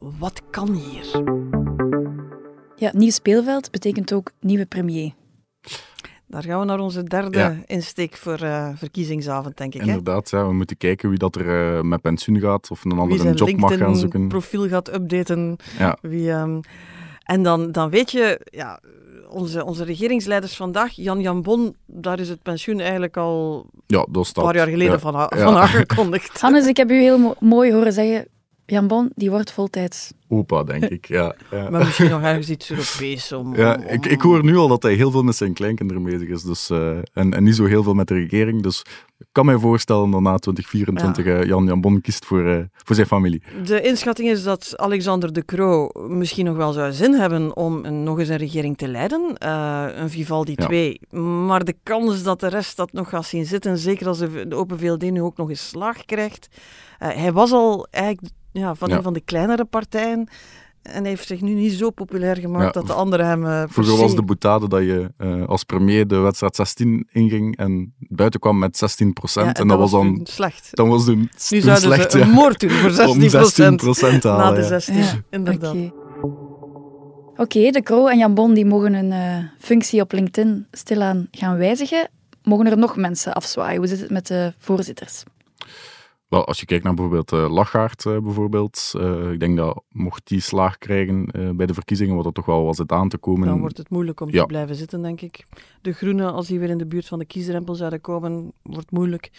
wat 0.00 0.42
kan 0.50 0.72
hier? 0.72 1.22
Ja, 2.76 2.90
nieuw 2.94 3.10
speelveld 3.10 3.70
betekent 3.70 4.12
ook 4.12 4.30
nieuwe 4.40 4.66
premier. 4.66 5.12
Daar 6.26 6.42
gaan 6.42 6.58
we 6.60 6.64
naar 6.64 6.78
onze 6.78 7.02
derde 7.04 7.38
Ja. 7.38 7.56
insteek 7.66 8.16
voor 8.16 8.38
eh, 8.38 8.68
verkiezingsavond, 8.74 9.56
denk 9.56 9.74
ik. 9.74 9.80
Hè? 9.80 9.86
inderdaad, 9.86 10.30
ja, 10.30 10.46
we 10.46 10.52
moeten 10.52 10.76
kijken 10.76 11.08
wie 11.08 11.18
dat 11.18 11.36
er 11.36 11.76
eh, 11.76 11.82
met 11.82 12.00
pensioen 12.00 12.40
gaat 12.40 12.70
of 12.70 12.84
een 12.84 12.98
andere 12.98 13.32
job 13.34 13.56
mag 13.56 13.70
gaan 13.70 13.78
zoeken. 13.78 14.20
LinkedIn-profiel 14.20 14.68
gaat 14.68 14.94
updaten. 14.94 15.56
Ja. 15.78 15.98
Wie, 16.02 16.30
ehm, 16.30 16.60
en 17.24 17.42
dan, 17.42 17.72
dan 17.72 17.90
weet 17.90 18.10
je, 18.10 18.40
ja, 18.44 18.80
onze, 19.28 19.64
onze 19.64 19.84
regeringsleiders 19.84 20.56
vandaag, 20.56 20.92
Jan 20.92 21.20
Jan 21.20 21.42
Bon, 21.42 21.76
daar 21.86 22.20
is 22.20 22.28
het 22.28 22.42
pensioen 22.42 22.80
eigenlijk 22.80 23.16
al 23.16 23.66
Ja, 23.86 23.98
dat 23.98 24.16
een 24.16 24.24
staat. 24.24 24.44
paar 24.44 24.56
jaar 24.56 24.68
geleden 24.68 24.92
ja. 24.92 24.98
van, 24.98 25.12
van 25.28 25.56
aangekondigd. 25.56 26.40
Hannes, 26.40 26.66
ik 26.66 26.76
heb 26.76 26.90
u 26.90 27.00
heel 27.00 27.18
mo- 27.18 27.34
mooi 27.40 27.72
horen 27.72 27.92
zeggen, 27.92 28.26
Jan 28.70 28.86
Bon, 28.86 29.10
die 29.14 29.30
wordt 29.30 29.52
voltijds. 29.52 30.12
Opa, 30.28 30.62
denk 30.64 30.84
ik. 30.84 31.06
Ja, 31.08 31.34
ja. 31.50 31.70
Maar 31.70 31.84
misschien 31.84 32.10
nog 32.10 32.22
ergens 32.22 32.48
iets 32.50 32.70
Europees. 32.70 33.32
Om, 33.32 33.56
Ja, 33.56 33.74
om- 33.74 33.82
ik, 33.82 34.06
ik 34.06 34.20
hoor 34.20 34.44
nu 34.44 34.56
al 34.56 34.68
dat 34.68 34.82
hij 34.82 34.94
heel 34.94 35.10
veel 35.10 35.22
met 35.22 35.36
zijn 35.36 35.52
kleinkinderen 35.52 36.02
bezig 36.02 36.28
is. 36.28 36.42
Dus, 36.42 36.70
eh, 36.70 36.90
en, 37.12 37.34
en 37.34 37.42
niet 37.44 37.54
zo 37.56 37.64
heel 37.64 37.82
veel 37.82 37.94
met 37.94 38.08
de 38.08 38.14
regering. 38.14 38.62
Dus 38.62 38.82
ik 39.18 39.26
kan 39.32 39.46
mij 39.46 39.58
voorstellen 39.58 40.10
dat 40.10 40.20
na 40.20 40.36
2024 40.36 41.24
eh, 41.26 41.44
Jan 41.44 41.64
Jan 41.64 41.80
Bon 41.80 42.00
kiest 42.00 42.24
voor, 42.24 42.46
eh, 42.48 42.58
voor 42.84 42.94
zijn 42.94 43.06
familie. 43.06 43.42
De 43.64 43.80
inschatting 43.82 44.28
is 44.30 44.42
dat 44.42 44.72
Alexander 44.76 45.32
de 45.32 45.44
Croo 45.44 45.88
misschien 46.08 46.44
nog 46.44 46.56
wel 46.56 46.72
zou 46.72 46.92
zin 46.92 47.12
hebben 47.12 47.56
om 47.56 47.84
een, 47.84 48.02
nog 48.02 48.18
eens 48.18 48.28
een 48.28 48.36
regering 48.36 48.76
te 48.76 48.88
leiden. 48.88 49.34
eh, 49.38 49.86
een 49.94 50.10
Vivaldi 50.10 50.52
Ja. 50.56 50.66
2. 50.66 51.00
Maar 51.46 51.64
de 51.64 51.74
kans 51.82 52.22
dat 52.22 52.40
de 52.40 52.48
rest 52.48 52.76
dat 52.76 52.92
nog 52.92 53.08
gaat 53.08 53.26
zien 53.26 53.46
zitten, 53.46 53.78
zeker 53.78 54.06
als 54.06 54.18
de, 54.18 54.48
de 54.48 54.54
Open 54.56 54.78
VLD 54.78 55.10
nu 55.10 55.22
ook 55.22 55.36
nog 55.36 55.48
eens 55.48 55.68
slaag 55.68 56.04
krijgt. 56.04 56.48
eh, 56.98 57.08
hij 57.08 57.32
was 57.32 57.52
al 57.52 57.86
eigenlijk 57.90 58.32
ja, 58.52 58.74
van 58.74 58.88
Ja. 58.88 58.96
een 58.96 59.02
van 59.02 59.12
de 59.12 59.20
kleinere 59.20 59.64
partijen. 59.64 60.28
En 60.82 61.00
hij 61.00 61.08
heeft 61.08 61.26
zich 61.26 61.40
nu 61.40 61.54
niet 61.54 61.72
zo 61.72 61.90
populair 61.90 62.36
gemaakt 62.36 62.64
Ja. 62.74 62.80
dat 62.80 62.86
de 62.86 62.92
anderen 62.92 63.26
hem. 63.26 63.42
per 63.42 63.70
Vroeger 63.70 63.96
was 63.96 64.14
de 64.14 64.22
boutade 64.22 64.68
dat 64.68 64.80
je 64.80 65.10
eh, 65.16 65.46
als 65.46 65.64
premier 65.64 66.06
de 66.06 66.16
wedstrijd 66.16 66.56
16 66.56 67.08
inging 67.12 67.56
en 67.56 67.94
buiten 67.98 68.40
kwam 68.40 68.58
met 68.58 68.76
16 68.76 69.12
Ja, 69.34 69.52
en, 69.54 69.68
dat 69.68 69.78
was 69.78 69.90
dan, 69.90 70.20
slecht. 70.24 70.68
dan 70.72 70.88
was 70.88 71.04
toen, 71.04 71.18
nu 71.50 71.60
zouden 71.60 71.76
slecht 71.82 72.12
ze 72.12 72.18
ja, 72.18 72.24
een 72.24 72.30
moord 72.30 72.60
doen 72.60 72.70
voor 72.70 72.90
16 72.90 73.22
om 73.22 73.28
16 73.28 73.78
te 74.20 74.28
na 74.28 74.36
halen. 74.36 74.54
de 74.54 74.60
ja. 74.60 74.66
16. 74.66 74.94
Ja, 74.96 75.12
Inderdaad. 75.30 75.74
Oké, 75.74 75.92
Oké, 77.36 77.70
de 77.70 77.82
Croo 77.82 78.06
en 78.06 78.18
Jan 78.18 78.34
Bon 78.34 78.54
die 78.54 78.66
mogen 78.66 78.94
hun 78.94 79.12
eh, 79.12 79.36
functie 79.58 80.00
op 80.00 80.12
LinkedIn 80.12 80.66
stilaan 80.72 81.28
gaan 81.30 81.56
wijzigen. 81.56 82.08
Mogen 82.42 82.66
er 82.66 82.78
nog 82.78 82.96
mensen 82.96 83.32
afzwaaien? 83.34 83.78
Hoe 83.78 83.86
zit 83.86 84.00
het 84.00 84.10
met 84.10 84.26
de 84.26 84.52
voorzitters? 84.58 85.22
Wel, 86.30 86.44
als 86.46 86.60
je 86.60 86.66
kijkt 86.66 86.84
naar 86.84 86.94
bijvoorbeeld 86.94 87.32
eh 87.32 87.52
Lachaert, 87.52 88.06
eh, 88.06 88.18
bijvoorbeeld, 88.18 88.92
eh, 88.96 89.30
ik 89.32 89.40
denk 89.40 89.56
dat 89.56 89.82
mocht 89.88 90.28
die 90.28 90.40
slaag 90.40 90.78
krijgen 90.78 91.26
bij 91.56 91.66
de 91.66 91.74
verkiezingen, 91.74 92.16
wat 92.16 92.26
er 92.26 92.32
toch 92.32 92.46
wel 92.46 92.64
was 92.64 92.78
het 92.78 92.92
aan 92.92 93.08
te 93.08 93.18
komen. 93.18 93.48
Dan 93.48 93.60
wordt 93.60 93.76
het 93.76 93.90
moeilijk 93.90 94.20
om 94.20 94.30
Ja. 94.30 94.40
te 94.40 94.46
blijven 94.46 94.74
zitten, 94.74 95.02
denk 95.02 95.20
ik. 95.20 95.46
De 95.80 95.92
Groenen, 95.92 96.32
als 96.32 96.46
die 96.46 96.58
weer 96.58 96.70
in 96.70 96.78
de 96.78 96.86
buurt 96.86 97.06
van 97.06 97.18
de 97.18 97.24
kiesdrempel 97.24 97.74
zouden 97.74 98.00
komen, 98.00 98.52
wordt 98.62 98.90
moeilijk. 98.90 99.30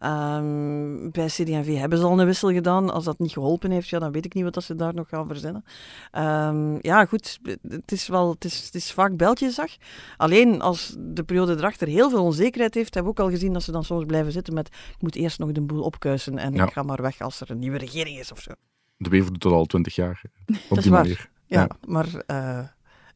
Ehm, 0.00 1.10
bij 1.10 1.26
CD&V 1.26 1.76
hebben 1.78 1.98
ze 1.98 2.04
al 2.04 2.20
een 2.20 2.26
wissel 2.26 2.52
gedaan. 2.52 2.90
Als 2.90 3.04
dat 3.04 3.18
niet 3.18 3.32
geholpen 3.32 3.70
heeft, 3.70 3.88
ja, 3.88 3.98
dan 3.98 4.12
weet 4.12 4.24
ik 4.24 4.34
niet 4.34 4.44
wat 4.44 4.54
dat 4.54 4.64
ze 4.64 4.74
daar 4.74 4.94
nog 4.94 5.08
gaan 5.08 5.26
verzinnen. 5.26 5.64
Ehm, 6.10 6.76
ja, 6.80 7.04
goed, 7.04 7.38
het 7.68 7.92
is, 7.92 8.08
wel, 8.08 8.30
het, 8.30 8.44
is, 8.44 8.64
het 8.64 8.74
is 8.74 8.92
vaak 8.92 9.16
beltjeszag. 9.16 9.70
Alleen 10.16 10.60
als 10.60 10.94
de 10.98 11.22
periode 11.22 11.56
erachter 11.56 11.88
heel 11.88 12.10
veel 12.10 12.24
onzekerheid 12.24 12.74
heeft, 12.74 12.94
hebben 12.94 13.12
we 13.14 13.18
ook 13.20 13.26
al 13.26 13.32
gezien 13.32 13.52
dat 13.52 13.62
ze 13.62 13.72
dan 13.72 13.84
soms 13.84 14.04
blijven 14.04 14.32
zitten 14.32 14.54
met 14.54 14.66
ik 14.68 15.02
moet 15.02 15.14
eerst 15.16 15.38
nog 15.38 15.52
de 15.52 15.60
boel 15.60 15.82
opkuisen 15.82 16.38
en 16.38 16.54
Ja. 16.54 16.64
ik 16.66 16.72
ga 16.72 16.82
maar 16.82 17.02
weg 17.02 17.20
als 17.20 17.40
er 17.40 17.50
een 17.50 17.58
nieuwe 17.58 17.78
regering 17.78 18.18
is 18.18 18.32
of 18.32 18.40
zo. 18.40 18.50
De 18.96 19.08
Wever 19.08 19.30
doet 19.32 19.42
dat 19.42 19.52
al 19.52 19.64
twintig 19.66 19.94
jaar. 19.94 20.22
Op 20.46 20.56
Dat 20.68 20.78
is 20.78 20.82
die 20.84 20.92
waar. 20.92 21.02
manier. 21.02 21.30
Ja, 21.46 21.60
Ja. 21.60 21.68
maar 21.88 22.06
eh, 22.26 22.58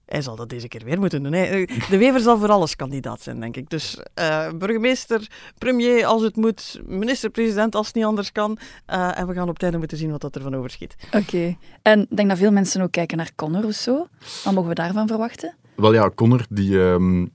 hij 0.06 0.22
zal 0.22 0.36
dat 0.36 0.48
deze 0.48 0.68
keer 0.68 0.84
weer 0.84 0.98
moeten 0.98 1.22
doen. 1.22 1.32
hè. 1.32 1.64
De 1.90 1.98
Wever 1.98 2.20
zal 2.20 2.38
voor 2.38 2.50
alles 2.50 2.76
kandidaat 2.76 3.20
zijn, 3.20 3.40
denk 3.40 3.56
ik. 3.56 3.70
Dus 3.70 3.98
eh, 4.14 4.48
burgemeester, 4.58 5.28
premier 5.58 6.06
als 6.06 6.22
het 6.22 6.36
moet, 6.36 6.80
minister-president 6.86 7.74
als 7.74 7.86
het 7.86 7.94
niet 7.94 8.04
anders 8.04 8.32
kan. 8.32 8.58
Eh, 8.86 9.18
en 9.18 9.26
we 9.26 9.34
gaan 9.34 9.48
op 9.48 9.62
einde 9.62 9.78
moeten 9.78 9.98
zien 9.98 10.10
wat 10.10 10.20
dat 10.20 10.36
ervan 10.36 10.54
overschiet. 10.54 10.96
Oké. 11.12 11.56
En 11.82 12.00
ik 12.00 12.16
denk 12.16 12.28
dat 12.28 12.38
veel 12.38 12.52
mensen 12.52 12.82
ook 12.82 12.90
kijken 12.90 13.16
naar 13.16 13.30
Conor 13.34 13.60
Rousseau. 13.60 14.06
Wat 14.44 14.54
mogen 14.54 14.68
we 14.68 14.74
daarvan 14.74 15.06
verwachten? 15.06 15.54
Wel 15.76 15.92
ja, 15.92 16.10
Connor, 16.14 16.46
die 16.48 16.82
ehm, 16.82 17.26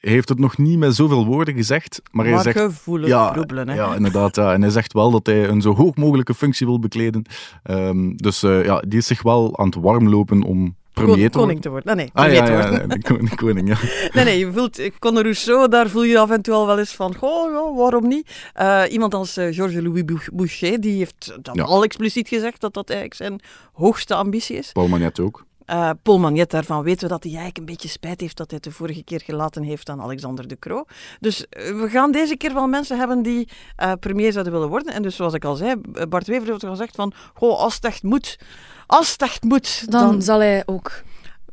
heeft 0.00 0.28
het 0.28 0.38
nog 0.38 0.58
niet 0.58 0.78
met 0.78 0.94
zoveel 0.94 1.26
woorden 1.26 1.54
gezegd, 1.54 2.00
maar 2.10 2.24
hij 2.24 2.34
maar 2.34 2.42
zegt... 2.42 2.58
gevoelig 2.58 3.08
Ja, 3.08 3.32
broebelen, 3.32 3.68
hè. 3.68 3.74
ja, 3.74 3.94
inderdaad. 3.94 4.36
Ja. 4.36 4.52
En 4.52 4.60
hij 4.62 4.70
zegt 4.70 4.92
wel 4.92 5.10
dat 5.10 5.26
hij 5.26 5.48
een 5.48 5.60
zo 5.60 5.74
hoog 5.74 5.96
mogelijke 5.96 6.34
functie 6.34 6.66
wil 6.66 6.78
bekleden. 6.78 7.24
Ehm, 7.62 8.16
dus 8.16 8.42
eh, 8.42 8.64
ja, 8.64 8.82
die 8.88 8.98
is 8.98 9.06
zich 9.06 9.22
wel 9.22 9.58
aan 9.58 9.66
het 9.66 9.74
warmlopen 9.74 10.42
om 10.42 10.76
premier 10.94 11.30
te 11.30 11.38
koning 11.38 11.60
te 11.62 11.68
worden. 11.68 11.90
Ah, 11.90 11.96
nee, 11.96 12.10
Ah 12.12 12.32
ja, 12.32 12.44
te 12.44 12.52
ja, 12.52 12.58
worden. 12.70 12.88
ja, 12.88 13.16
de 13.28 13.34
koning, 13.36 13.68
ja. 13.68 13.76
Nee, 14.14 14.24
nee, 14.24 14.38
je 14.38 14.52
voelt, 14.52 14.78
eh, 14.78 14.90
Conor 14.98 15.22
Rousseau, 15.22 15.68
daar 15.68 15.88
voel 15.88 16.02
je 16.02 16.18
af 16.18 16.30
en 16.30 16.42
toe 16.42 16.54
al 16.54 16.66
wel 16.66 16.78
eens 16.78 16.94
van, 16.94 17.14
goh, 17.14 17.76
waarom 17.76 18.08
niet? 18.08 18.30
Eh, 18.52 18.82
iemand 18.90 19.14
als 19.14 19.36
eh, 19.36 19.54
Georges-Louis 19.54 20.04
Bou- 20.04 20.28
Boucher, 20.32 20.80
die 20.80 20.96
heeft 20.98 21.38
Ja. 21.52 21.62
al 21.62 21.82
expliciet 21.84 22.28
gezegd, 22.28 22.60
dat 22.60 22.74
dat 22.74 22.90
eigenlijk 22.90 23.20
zijn 23.20 23.40
hoogste 23.72 24.14
ambitie 24.14 24.56
is. 24.56 24.72
Paul 24.72 24.88
Magnet 24.88 25.20
ook. 25.20 25.44
Eh, 25.66 25.90
Paul 26.02 26.18
Magnet, 26.18 26.50
daarvan 26.50 26.82
weten 26.82 27.02
we 27.02 27.08
dat 27.08 27.22
hij 27.22 27.32
eigenlijk 27.32 27.58
een 27.58 27.74
beetje 27.74 27.88
spijt 27.88 28.20
heeft 28.20 28.36
dat 28.36 28.50
hij 28.50 28.60
het 28.62 28.72
de 28.72 28.76
vorige 28.76 29.04
keer 29.04 29.20
gelaten 29.20 29.62
heeft 29.62 29.88
aan 29.88 30.00
Alexander 30.00 30.48
De 30.48 30.58
Croo. 30.58 30.84
Dus 31.20 31.48
eh, 31.48 31.80
we 31.80 31.88
gaan 31.88 32.12
deze 32.12 32.36
keer 32.36 32.54
wel 32.54 32.66
mensen 32.66 32.98
hebben 32.98 33.22
die 33.22 33.48
eh, 33.76 33.92
premier 34.00 34.32
zouden 34.32 34.52
willen 34.52 34.68
worden. 34.68 34.94
En 34.94 35.02
dus 35.02 35.16
zoals 35.16 35.34
ik 35.34 35.44
al 35.44 35.54
zei, 35.54 35.76
Bart 36.08 36.26
Wever 36.26 36.48
heeft 36.48 36.64
al 36.64 36.70
gezegd 36.70 36.94
van, 36.94 37.12
goh, 37.34 37.58
als 37.58 37.74
het 37.74 37.84
echt 37.84 38.02
moet, 38.02 38.38
als 38.86 39.12
het 39.12 39.22
echt 39.22 39.42
moet, 39.42 39.90
Dan, 39.90 40.10
dan, 40.10 40.22
zal 40.22 40.38
hij 40.38 40.62
ook. 40.66 41.02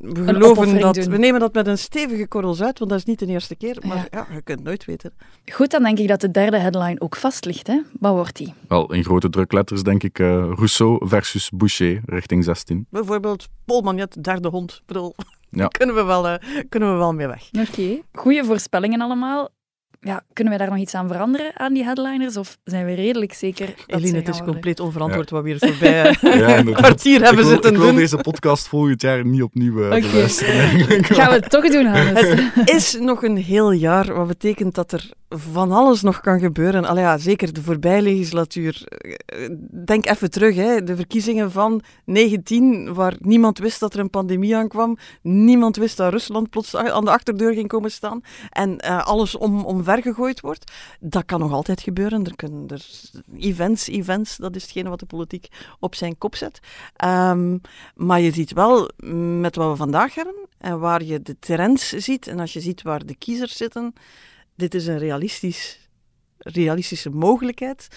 We 0.02 0.24
geloven 0.26 0.80
dat, 0.80 0.96
doen. 0.96 1.10
we 1.10 1.18
nemen 1.18 1.40
dat 1.40 1.54
met 1.54 1.68
een 1.68 1.78
stevige 1.78 2.28
korrels 2.28 2.62
uit, 2.62 2.80
want 2.80 2.92
dat 2.92 3.00
is 3.00 3.06
niet 3.06 3.20
de 3.20 3.26
eerste 3.26 3.56
keer. 3.56 3.78
Maar 3.88 3.98
Ja. 3.98 4.06
ja, 4.12 4.28
je 4.34 4.42
kunt 4.42 4.64
nooit 4.64 4.86
weten. 4.86 5.14
Goed, 5.52 5.72
dan 5.72 5.84
denk 5.84 5.98
ik 6.00 6.08
dat 6.08 6.22
de 6.22 6.32
derde 6.32 6.58
headline 6.58 7.00
ook 7.02 7.16
vast 7.16 7.46
ligt. 7.46 7.68
Hè? 7.68 7.82
Wat 8.00 8.14
wordt 8.14 8.36
die? 8.38 8.54
Wel, 8.68 8.94
in 8.94 9.04
grote 9.04 9.30
drukletters 9.30 9.84
denk 9.84 10.04
ik 10.04 10.20
eh, 10.20 10.28
Rousseau 10.56 11.08
versus 11.08 11.50
Boucher, 11.50 12.02
richting 12.06 12.44
16. 12.44 12.86
Bijvoorbeeld 12.90 13.48
Paul 13.66 13.82
Magnet, 13.82 14.24
derde 14.24 14.50
hond. 14.50 14.72
Ik 14.72 14.82
bedoel, 14.86 15.16
Ja. 15.50 15.68
kunnen, 15.78 15.96
we 15.96 16.04
wel, 16.04 16.28
eh, 16.28 16.64
kunnen 16.70 16.92
we 16.92 16.98
wel 16.98 17.14
mee 17.14 17.28
weg. 17.28 17.50
Oké. 17.70 18.02
Goede 18.12 18.44
voorspellingen 18.46 19.02
allemaal. 19.02 19.50
Ja, 20.04 20.24
kunnen 20.34 20.54
wij 20.58 20.66
daar 20.66 20.72
nog 20.76 20.84
iets 20.84 20.96
aan 20.96 21.08
veranderen 21.08 21.60
aan 21.60 21.74
die 21.74 21.84
headliners? 21.84 22.38
Of 22.38 22.58
zijn 22.64 22.86
we 22.86 22.94
redelijk 22.94 23.34
zeker 23.34 23.66
dat 23.66 24.00
Eline, 24.00 24.18
het 24.18 24.28
is 24.28 24.34
worden? 24.36 24.54
compleet 24.54 24.80
onverantwoord 24.80 25.30
wat 25.30 25.44
we 25.44 25.50
hier 25.50 25.58
voorbij 25.60 26.04
eh, 26.10 26.40
Ja, 26.40 26.58
een 26.58 26.74
kwartier 26.74 27.22
hebben 27.22 27.44
wil, 27.44 27.52
zitten 27.54 27.72
ik 27.72 27.78
wil 27.78 27.88
doen. 27.88 27.96
deze 27.96 28.18
podcast 28.18 28.68
volgend 28.68 29.02
jaar 29.02 29.26
niet 29.26 29.42
opnieuw 29.44 29.84
eh, 29.84 29.90
beluisteren. 29.90 30.54
eigenlijk. 30.60 31.06
Gaan 31.06 31.30
we 31.30 31.36
het 31.36 31.50
toch 31.50 31.70
doen, 31.70 31.86
Hannes? 31.86 32.40
is 32.76 32.98
nog 33.00 33.24
een 33.24 33.38
heel 33.38 33.72
jaar, 33.72 34.14
wat 34.14 34.28
betekent 34.28 34.76
dat 34.76 34.92
er 34.92 35.10
van 35.34 35.72
alles 35.72 36.02
nog 36.02 36.22
kan 36.22 36.40
gebeuren. 36.40 36.86
Allee, 36.86 37.04
ja, 37.04 37.18
zeker 37.18 37.54
de 37.54 37.62
voorbije 37.62 38.02
legislatuur. 38.02 38.84
Eh, 38.86 39.50
Denk 39.86 40.06
even 40.06 40.32
terug, 40.32 40.56
hè. 40.56 40.84
de 40.84 40.96
verkiezingen 40.96 41.52
van 41.52 41.82
19, 42.06 42.94
waar 42.94 43.16
niemand 43.20 43.58
wist 43.58 43.80
dat 43.80 43.94
er 43.94 44.00
een 44.00 44.10
pandemie 44.10 44.56
aankwam. 44.56 44.98
Niemand 45.22 45.76
wist 45.76 45.98
dat 45.98 46.12
Rusland 46.12 46.50
plots 46.50 46.76
aan 46.76 47.06
de 47.06 47.12
achterdeur 47.12 47.54
ging 47.54 47.68
komen 47.68 47.92
staan. 47.92 48.22
En 48.50 48.78
eh, 48.78 49.06
alles 49.06 49.38
om, 49.38 49.66
omvergegooid 49.66 50.40
wordt. 50.40 50.72
Dat 51.00 51.26
kan 51.26 51.40
nog 51.40 51.52
altijd 51.52 51.82
gebeuren. 51.82 52.26
Er 52.26 52.36
kunnen 52.36 52.68
er 52.68 52.86
events, 53.38 53.88
events, 53.88 54.38
dat 54.38 54.56
is 54.56 54.62
hetgene 54.62 54.90
wat 54.90 55.00
de 55.00 55.06
politiek 55.06 55.48
op 55.80 55.96
zijn 55.96 56.18
kop 56.18 56.36
zet. 56.36 56.60
Ehm, 56.96 57.58
maar 57.96 58.22
je 58.22 58.32
ziet 58.32 58.54
wel 58.54 58.90
met 59.40 59.56
wat 59.56 59.70
we 59.70 59.76
vandaag 59.76 60.16
hebben 60.16 60.36
en 60.58 60.80
waar 60.80 61.04
je 61.04 61.22
de 61.22 61.36
trends 61.40 61.90
ziet 61.90 62.28
en 62.28 62.40
als 62.40 62.54
je 62.54 62.60
ziet 62.60 62.82
waar 62.82 63.06
de 63.06 63.16
kiezers 63.16 63.58
zitten, 63.58 63.94
dit 64.62 64.74
is 64.76 64.88
een 64.88 64.98
realistisch, 64.98 65.90
realistische 66.38 67.10
mogelijkheid. 67.10 67.88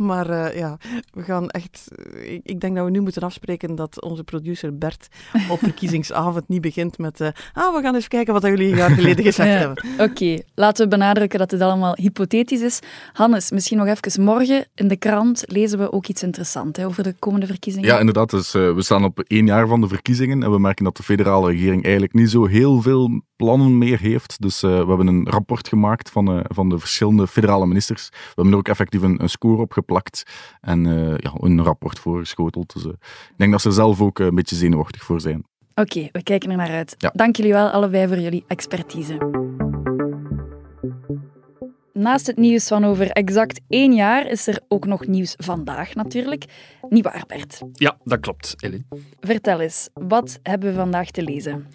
Maar 0.00 0.30
eh, 0.30 0.58
ja, 0.58 0.78
we 1.12 1.22
gaan 1.22 1.48
echt. 1.50 1.88
eh, 1.96 2.32
Ik, 2.32 2.40
ik 2.44 2.60
denk 2.60 2.76
dat 2.76 2.84
we 2.84 2.90
nu 2.90 3.00
moeten 3.00 3.22
afspreken 3.22 3.74
dat 3.74 4.02
onze 4.02 4.24
producer 4.24 4.78
Bert 4.78 5.08
op 5.50 5.58
verkiezingsavond 5.68 6.48
niet 6.48 6.60
begint 6.60 6.98
met. 6.98 7.20
eh, 7.20 7.28
ah, 7.52 7.74
we 7.74 7.82
gaan 7.82 7.94
eens 7.94 8.08
kijken 8.08 8.32
wat 8.32 8.42
jullie 8.42 8.70
een 8.70 8.76
jaar 8.76 8.90
geleden 8.90 9.24
gezegd 9.24 9.48
Ja. 9.52 9.58
hebben. 9.58 9.84
Oké, 10.10 10.38
laten 10.54 10.84
we 10.84 10.90
benadrukken 10.96 11.38
dat 11.38 11.50
het 11.50 11.60
allemaal 11.60 11.94
hypothetisch 11.94 12.60
is. 12.60 12.78
Hannes, 13.12 13.50
misschien 13.50 13.78
nog 13.78 13.86
even 13.86 14.22
morgen 14.22 14.66
in 14.74 14.88
de 14.88 14.96
krant 14.96 15.42
lezen 15.46 15.78
we 15.78 15.92
ook 15.92 16.06
iets 16.06 16.22
interessants 16.22 16.78
hè, 16.78 16.86
over 16.86 17.02
de 17.02 17.14
komende 17.18 17.46
verkiezingen. 17.46 17.88
Ja, 17.88 17.98
inderdaad. 17.98 18.30
Dus, 18.30 18.52
we 18.52 18.74
staan 18.82 19.04
op 19.04 19.20
één 19.20 19.46
jaar 19.46 19.66
van 19.68 19.80
de 19.80 19.88
verkiezingen 19.88 20.42
en 20.42 20.50
we 20.50 20.58
merken 20.58 20.84
dat 20.84 20.96
de 20.96 21.02
federale 21.02 21.50
regering 21.50 21.82
eigenlijk 21.82 22.14
niet 22.14 22.30
zo 22.30 22.46
heel 22.46 22.82
veel 22.82 23.22
plannen 23.40 23.78
meer 23.78 23.98
heeft. 23.98 24.40
Dus 24.40 24.62
eh, 24.62 24.70
we 24.70 24.86
hebben 24.86 25.06
een 25.06 25.28
rapport 25.28 25.68
gemaakt 25.68 26.10
van, 26.10 26.30
eh, 26.32 26.40
van 26.48 26.68
de 26.68 26.78
verschillende 26.78 27.26
federale 27.26 27.66
ministers. 27.66 28.08
We 28.08 28.16
hebben 28.34 28.52
er 28.52 28.58
ook 28.58 28.68
effectief 28.68 29.02
een, 29.02 29.22
een 29.22 29.28
score 29.28 29.62
op 29.62 29.72
geplakt 29.72 30.22
en 30.60 30.86
eh, 30.86 31.18
ja, 31.18 31.32
een 31.34 31.62
rapport 31.62 31.98
voorgeschoteld. 31.98 32.72
Dus 32.72 32.84
ik 32.84 33.36
denk 33.36 33.50
dat 33.50 33.60
ze 33.60 33.68
er 33.68 33.74
zelf 33.74 34.00
ook 34.00 34.18
een 34.18 34.34
beetje 34.34 34.56
zenuwachtig 34.56 35.04
voor 35.04 35.20
zijn. 35.20 35.44
Oké, 35.74 36.08
we 36.12 36.22
kijken 36.22 36.50
er 36.50 36.56
naar 36.56 36.70
uit. 36.70 36.94
Ja. 36.98 37.12
Dank 37.14 37.36
jullie 37.36 37.52
wel 37.52 37.68
allebei 37.68 38.08
voor 38.08 38.18
jullie 38.18 38.44
expertise. 38.46 39.18
Naast 41.92 42.26
het 42.26 42.36
nieuws 42.36 42.66
van 42.66 42.84
over 42.84 43.10
exact 43.10 43.60
één 43.68 43.92
jaar 43.92 44.26
is 44.26 44.46
er 44.46 44.60
ook 44.68 44.86
nog 44.86 45.06
nieuws 45.06 45.34
vandaag 45.38 45.94
natuurlijk. 45.94 46.44
Niet 46.88 47.04
waar, 47.04 47.24
Bert? 47.26 47.60
Ja, 47.72 47.96
dat 48.04 48.20
klopt, 48.20 48.54
Elin. 48.58 48.86
Vertel 49.20 49.60
eens, 49.60 49.88
wat 49.94 50.38
hebben 50.42 50.68
we 50.68 50.74
vandaag 50.74 51.10
te 51.10 51.22
lezen? 51.22 51.66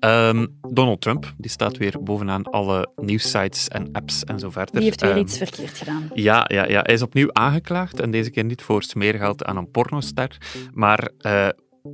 Ehm, 0.00 0.46
Donald 0.68 1.00
Trump 1.00 1.34
die 1.36 1.50
staat 1.50 1.76
weer 1.76 2.02
bovenaan 2.02 2.42
alle 2.42 2.88
nieuwssites 2.96 3.68
en 3.68 3.88
apps 3.92 4.24
en 4.24 4.38
zo 4.38 4.50
verder. 4.50 4.74
Die 4.74 4.84
heeft 4.84 5.00
weer 5.00 5.10
Ehm, 5.10 5.20
iets 5.20 5.36
verkeerd 5.36 5.78
gedaan. 5.78 6.10
Ja, 6.14 6.44
ja, 6.48 6.66
ja, 6.68 6.80
hij 6.82 6.94
is 6.94 7.02
opnieuw 7.02 7.32
aangeklaagd 7.32 8.00
en 8.00 8.10
deze 8.10 8.30
keer 8.30 8.44
niet 8.44 8.62
voor 8.62 8.82
smeergeld 8.82 9.44
aan 9.44 9.56
een 9.56 9.70
pornoster, 9.70 10.36
maar 10.74 11.10
eh, 11.18 11.48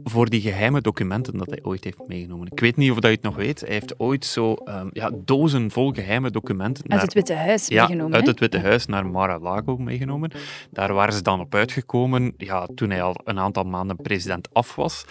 voor 0.05 0.29
die 0.31 0.40
geheime 0.40 0.81
documenten 0.81 1.38
dat 1.38 1.51
hij 1.51 1.59
ooit 1.62 1.85
heeft 1.85 1.99
meegenomen. 2.07 2.49
Ik 2.51 2.61
weet 2.61 2.77
niet 2.77 2.90
of 2.90 2.96
dat 2.96 3.05
je 3.11 3.16
het 3.16 3.22
nog 3.22 3.37
weet. 3.37 3.61
Hij 3.61 3.72
heeft 3.72 3.94
ooit 3.99 4.25
zo 4.25 4.55
ehm, 4.55 4.87
ja, 4.92 5.11
dozen 5.25 5.70
vol 5.70 5.92
geheime 5.92 6.31
documenten 6.31 6.83
Uit 6.83 6.92
naar- 6.92 7.01
het 7.01 7.14
Witte 7.14 7.35
Huis 7.35 7.66
ja, 7.68 7.87
meegenomen. 7.87 8.14
uit 8.16 8.27
het 8.27 8.40
Witte 8.40 8.59
Huis 8.59 8.87
naar 8.87 9.07
Mar-a-Lago 9.07 9.77
meegenomen. 9.77 10.31
Daar 10.70 10.92
waren 10.94 11.14
ze 11.14 11.22
dan 11.22 11.40
op 11.40 11.55
uitgekomen 11.55 12.35
ja, 12.37 12.68
toen 12.75 12.90
hij 12.90 13.03
al 13.03 13.14
een 13.25 13.38
aantal 13.38 13.64
maanden 13.64 13.96
president 13.96 14.49
af 14.53 14.75
was. 14.75 15.05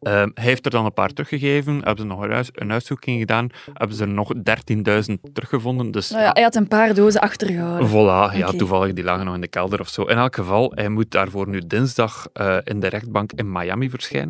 Ehm, 0.00 0.30
hij 0.34 0.44
heeft 0.44 0.64
er 0.64 0.70
dan 0.70 0.84
een 0.84 0.92
paar 0.92 1.12
teruggegeven, 1.12 1.74
hebben 1.74 1.98
ze 1.98 2.04
nog 2.04 2.20
een, 2.22 2.30
huis, 2.30 2.48
een 2.52 2.72
uitzoeking 2.72 3.20
gedaan, 3.20 3.48
hebben 3.72 3.96
ze 3.96 4.02
er 4.02 4.08
nog 4.08 4.32
13.000 4.42 5.18
teruggevonden. 5.32 5.90
Dus 5.90 6.10
Nou 6.10 6.22
ja, 6.22 6.30
hij 6.32 6.42
had 6.42 6.54
een 6.54 6.68
paar 6.68 6.94
dozen 6.94 7.20
achtergehouden. 7.20 7.88
Voilà, 7.88 8.36
ja, 8.36 8.50
toevallig, 8.50 8.92
die 8.92 9.04
lagen 9.04 9.24
nog 9.24 9.34
in 9.34 9.40
de 9.40 9.48
kelder 9.48 9.80
of 9.80 9.88
zo. 9.88 10.02
In 10.02 10.16
elk 10.16 10.34
geval, 10.34 10.72
hij 10.74 10.88
moet 10.88 11.10
daarvoor 11.10 11.48
nu 11.48 11.60
dinsdag 11.66 12.26
eh, 12.32 12.56
in 12.64 12.80
de 12.80 12.86
rechtbank 12.88 13.32
in 13.32 13.52
Miami 13.52 13.90
verschijnen. 13.90 14.20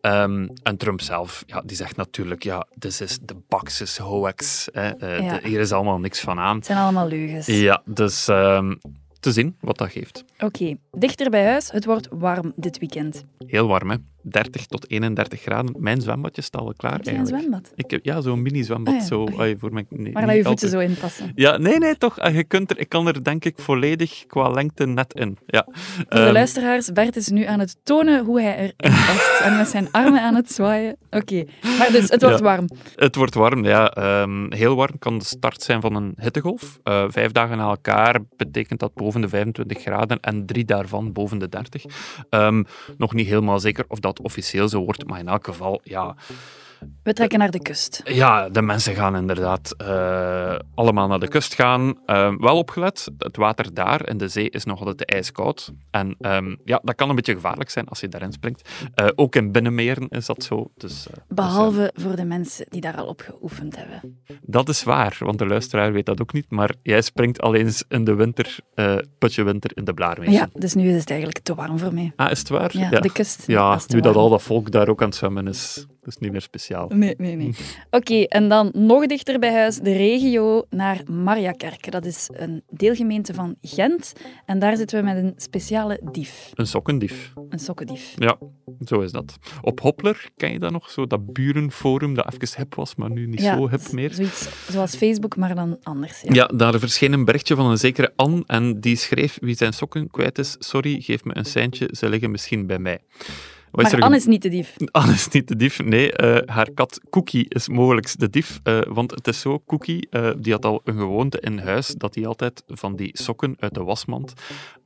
Ehm, 0.00 0.48
en 0.62 0.76
Trump 0.76 1.00
zelf, 1.00 1.42
ja, 1.46 1.62
die 1.64 1.76
zegt 1.76 1.96
natuurlijk, 1.96 2.42
ja, 2.42 2.66
dit 2.74 3.00
is 3.00 3.18
de 3.22 3.36
boxes 3.48 3.98
hoax. 3.98 4.68
Hè. 4.72 4.86
Ja. 4.88 4.94
de- 5.38 5.48
hier 5.48 5.60
is 5.60 5.72
allemaal 5.72 5.98
niks 5.98 6.20
van 6.20 6.38
aan. 6.38 6.56
Het 6.56 6.66
zijn 6.66 6.78
allemaal 6.78 7.06
leugens. 7.08 7.46
Ja, 7.46 7.82
dus 7.84 8.28
ehm, 8.28 8.74
te 9.20 9.32
zien 9.32 9.56
wat 9.60 9.78
dat 9.78 9.90
geeft. 9.90 10.24
Oké, 10.38 10.76
dichter 10.90 11.30
bij 11.30 11.44
huis. 11.44 11.70
Het 11.70 11.84
wordt 11.84 12.08
warm 12.10 12.52
dit 12.56 12.78
weekend. 12.78 13.24
Heel 13.46 13.66
warm, 13.66 13.90
hè. 13.90 13.96
30 14.22 14.66
tot 14.66 14.90
31 14.90 15.40
graden. 15.40 15.74
Mijn 15.78 16.00
zwembadje 16.00 16.42
staat 16.42 16.60
al 16.62 16.72
klaar 16.76 16.92
Heb 16.92 17.06
een 17.06 17.14
eigenlijk. 17.14 17.42
zwembad? 17.42 17.72
Ik 17.74 17.90
heb, 17.90 18.04
ja, 18.04 18.20
zo'n 18.20 18.42
mini-zwembad. 18.42 18.94
Ah 18.94 19.00
ja, 19.00 19.06
zo, 19.06 19.26
voor 19.58 19.72
mijn, 19.72 19.86
nee, 19.88 20.12
Waar 20.12 20.36
je 20.36 20.42
voeten 20.44 20.68
zo 20.68 20.78
in 20.78 20.94
passen. 21.00 21.32
Ja, 21.34 21.56
nee, 21.56 21.78
nee, 21.78 21.96
toch. 21.98 22.18
eh, 22.18 22.34
Je 22.34 22.44
kunt 22.44 22.70
er, 22.70 22.78
ik 22.78 22.88
kan 22.88 23.06
er 23.06 23.24
denk 23.24 23.44
ik 23.44 23.58
volledig 23.58 24.24
qua 24.26 24.50
lengte 24.50 24.86
net 24.86 25.14
in. 25.14 25.38
Ja. 25.46 25.66
Voor 25.70 26.04
de 26.08 26.16
Ehm, 26.20 26.32
luisteraars, 26.32 26.92
Bert 26.92 27.16
is 27.16 27.28
nu 27.28 27.44
aan 27.44 27.58
het 27.60 27.76
tonen 27.82 28.24
hoe 28.24 28.40
hij 28.40 28.56
erin 28.56 28.74
past. 29.06 29.40
en 29.40 29.56
met 29.56 29.68
zijn 29.68 29.88
armen 29.92 30.22
aan 30.22 30.34
het 30.34 30.52
zwaaien. 30.52 30.96
Oké, 31.10 31.44
maar 31.78 31.88
dus, 31.92 32.08
het 32.08 32.22
wordt 32.22 32.38
Ja. 32.38 32.44
warm. 32.44 32.68
Het 32.96 33.14
wordt 33.16 33.34
warm, 33.34 33.64
ja. 33.64 33.90
Ehm, 33.90 34.52
heel 34.52 34.74
warm 34.76 34.98
kan 34.98 35.18
de 35.18 35.24
start 35.24 35.62
zijn 35.62 35.80
van 35.80 35.94
een 35.94 36.12
hittegolf. 36.16 36.78
Eh, 36.82 37.04
vijf 37.08 37.32
dagen 37.32 37.56
na 37.56 37.68
elkaar 37.68 38.20
betekent 38.36 38.80
dat 38.80 38.94
boven 38.94 39.20
de 39.20 39.28
25 39.28 39.80
graden 39.80 40.20
en 40.20 40.46
drie 40.46 40.64
daarvan 40.64 41.12
boven 41.12 41.38
de 41.38 41.48
30. 41.48 41.84
Ehm, 42.30 42.62
nog 42.98 43.14
niet 43.14 43.26
helemaal 43.26 43.60
zeker 43.60 43.84
of 43.88 43.98
dat 44.00 44.09
officieel 44.18 44.68
zo 44.68 44.84
wordt, 44.84 45.06
maar 45.06 45.18
in 45.18 45.28
elk 45.28 45.44
geval, 45.44 45.80
ja, 45.84 46.14
We 47.02 47.12
trekken 47.12 47.38
naar 47.38 47.50
de 47.50 47.62
kust. 47.62 48.00
ja 48.04 48.48
de 48.48 48.62
mensen 48.62 48.94
gaan 48.94 49.16
inderdaad 49.16 49.74
eh, 49.76 50.54
allemaal 50.74 51.08
naar 51.08 51.18
de 51.20 51.28
kust 51.28 51.54
gaan. 51.54 51.98
Ehm, 52.06 52.36
wel 52.36 52.56
opgelet, 52.56 53.08
het 53.18 53.36
water 53.36 53.74
daar 53.74 54.08
in 54.08 54.16
de 54.16 54.28
zee 54.28 54.50
is 54.50 54.64
nog 54.64 54.78
altijd 54.78 55.04
ijskoud. 55.04 55.72
En 55.90 56.14
ehm, 56.20 56.56
ja, 56.64 56.80
dat 56.84 56.94
kan 56.94 57.08
een 57.08 57.14
beetje 57.14 57.34
gevaarlijk 57.34 57.70
zijn 57.70 57.88
als 57.88 58.00
je 58.00 58.08
daarin 58.08 58.32
springt. 58.32 58.68
Eh, 58.94 59.06
ook 59.14 59.36
in 59.36 59.52
binnenmeren 59.52 60.08
is 60.08 60.26
dat 60.26 60.42
zo. 60.42 60.70
Dus, 60.76 61.06
eh, 61.06 61.12
dus, 61.12 61.22
Behalve 61.28 61.92
voor 61.94 62.16
de 62.16 62.24
mensen 62.24 62.66
die 62.68 62.80
daar 62.80 62.96
al 62.96 63.06
op 63.06 63.20
geoefend 63.20 63.76
hebben. 63.76 64.22
Dat 64.42 64.68
is 64.68 64.82
waar, 64.82 65.16
want 65.18 65.38
de 65.38 65.46
luisteraar 65.46 65.92
weet 65.92 66.06
dat 66.06 66.20
ook 66.20 66.32
niet. 66.32 66.50
Maar 66.50 66.74
jij 66.82 67.02
springt 67.02 67.40
al 67.40 67.54
eens 67.54 67.84
in 67.88 68.04
de 68.04 68.14
winter, 68.14 68.58
putje 69.18 69.42
winter, 69.42 69.70
in 69.74 69.84
de 69.84 69.94
blaarmeer. 69.94 70.30
Ja, 70.30 70.48
dus 70.52 70.74
nu 70.74 70.88
is 70.88 71.00
het 71.00 71.10
eigenlijk 71.10 71.40
te 71.40 71.54
warm 71.54 71.78
voor 71.78 71.94
mij. 71.94 72.12
Ah, 72.16 72.30
is 72.30 72.38
het 72.38 72.48
waar? 72.48 72.78
Ja, 72.78 72.90
de 73.00 73.12
kust. 73.12 73.46
Ja, 73.46 73.76
te 73.76 73.94
nu 73.94 74.00
dat 74.00 74.16
al 74.16 74.28
dat 74.28 74.42
volk 74.42 74.70
daar 74.70 74.88
ook 74.88 75.00
aan 75.00 75.08
het 75.08 75.16
zwemmen 75.16 75.46
is, 75.46 75.86
dat 76.10 76.20
is 76.20 76.24
niet 76.26 76.32
meer 76.32 76.40
speciaal. 76.40 76.88
Nee, 76.88 77.14
nee, 77.18 77.36
nee. 77.36 77.54
Oké, 77.90 78.22
en 78.22 78.48
dan 78.48 78.70
nog 78.72 79.06
dichter 79.06 79.38
bij 79.38 79.52
huis, 79.52 79.76
de 79.76 79.92
regio 79.92 80.64
naar 80.70 81.00
Mariakerke. 81.10 81.90
Dat 81.90 82.04
is 82.04 82.30
een 82.32 82.62
deelgemeente 82.70 83.34
van 83.34 83.56
Gent. 83.62 84.12
En 84.46 84.58
daar 84.58 84.76
zitten 84.76 84.98
we 84.98 85.04
met 85.04 85.16
een 85.16 85.32
speciale 85.36 86.00
dief, 86.12 86.50
Een 86.54 86.66
sokkendief. 86.66 87.32
een 87.48 87.58
sokkendief. 87.58 88.14
Ja, 88.16 88.38
zo 88.84 89.00
is 89.00 89.12
dat. 89.12 89.38
Op 89.62 89.80
Hoppler 89.80 90.28
ken 90.36 90.52
je 90.52 90.58
dat 90.58 90.72
nog, 90.72 90.90
zo 90.90 91.06
dat 91.06 91.32
burenforum 91.32 92.14
dat 92.14 92.32
even 92.32 92.58
hip 92.58 92.74
was, 92.74 92.94
maar 92.94 93.10
nu 93.10 93.26
niet 93.26 93.42
zo 93.42 93.68
hip 93.68 93.92
meer. 93.92 94.12
Zoiets 94.14 94.48
zoals 94.70 94.96
Facebook, 94.96 95.36
maar 95.36 95.54
dan 95.54 95.78
anders. 95.82 96.20
Ja. 96.20 96.34
Ja, 96.34 96.46
daar 96.46 96.78
verscheen 96.78 97.12
een 97.12 97.24
berichtje 97.24 97.54
van 97.54 97.66
een 97.66 97.78
zekere 97.78 98.12
Anne 98.16 98.42
en 98.46 98.80
die 98.80 98.96
schreef 98.96 99.38
wie 99.40 99.56
zijn 99.56 99.72
sokken 99.72 100.10
kwijt 100.10 100.38
is, 100.38 100.56
sorry, 100.58 101.00
geef 101.00 101.24
me 101.24 101.36
een 101.36 101.44
seintje, 101.44 101.88
ze 101.92 102.08
liggen 102.08 102.30
misschien 102.30 102.66
bij 102.66 102.78
mij. 102.78 102.98
Wat 103.70 103.92
Maar 103.92 104.00
Anne 104.00 104.16
is 104.16 104.26
niet 104.26 104.42
de 104.42 104.48
dief. 104.48 104.76
Anne 104.90 105.12
is 105.12 105.28
niet 105.28 105.48
de 105.48 105.56
dief. 105.56 105.82
Nee, 105.82 106.12
eh, 106.12 106.54
haar 106.54 106.70
kat 106.70 107.00
Cookie 107.10 107.46
is 107.48 107.68
mogelijk 107.68 108.18
de 108.18 108.30
dief. 108.30 108.60
eh, 108.62 108.80
want 108.88 109.10
het 109.10 109.26
is 109.26 109.40
zo, 109.40 109.62
Cookie 109.66 110.08
eh, 110.10 110.30
die 110.38 110.52
had 110.52 110.64
al 110.64 110.80
een 110.84 110.98
gewoonte 110.98 111.40
in 111.40 111.58
huis 111.58 111.86
dat 111.86 112.14
hij 112.14 112.26
altijd 112.26 112.62
van 112.66 112.96
die 112.96 113.10
sokken 113.12 113.56
uit 113.58 113.74
de 113.74 113.82
wasmand 113.82 114.32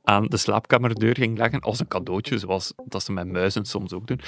aan 0.03 0.25
de 0.25 0.37
slaapkamerdeur 0.37 1.15
ging 1.15 1.37
leggen 1.37 1.59
als 1.59 1.79
een 1.79 1.87
cadeautje, 1.87 2.39
zoals 2.39 2.73
dat 2.85 3.03
ze 3.03 3.11
met 3.11 3.27
muizen 3.27 3.65
soms 3.65 3.93
ook 3.93 4.07
doen. 4.07 4.19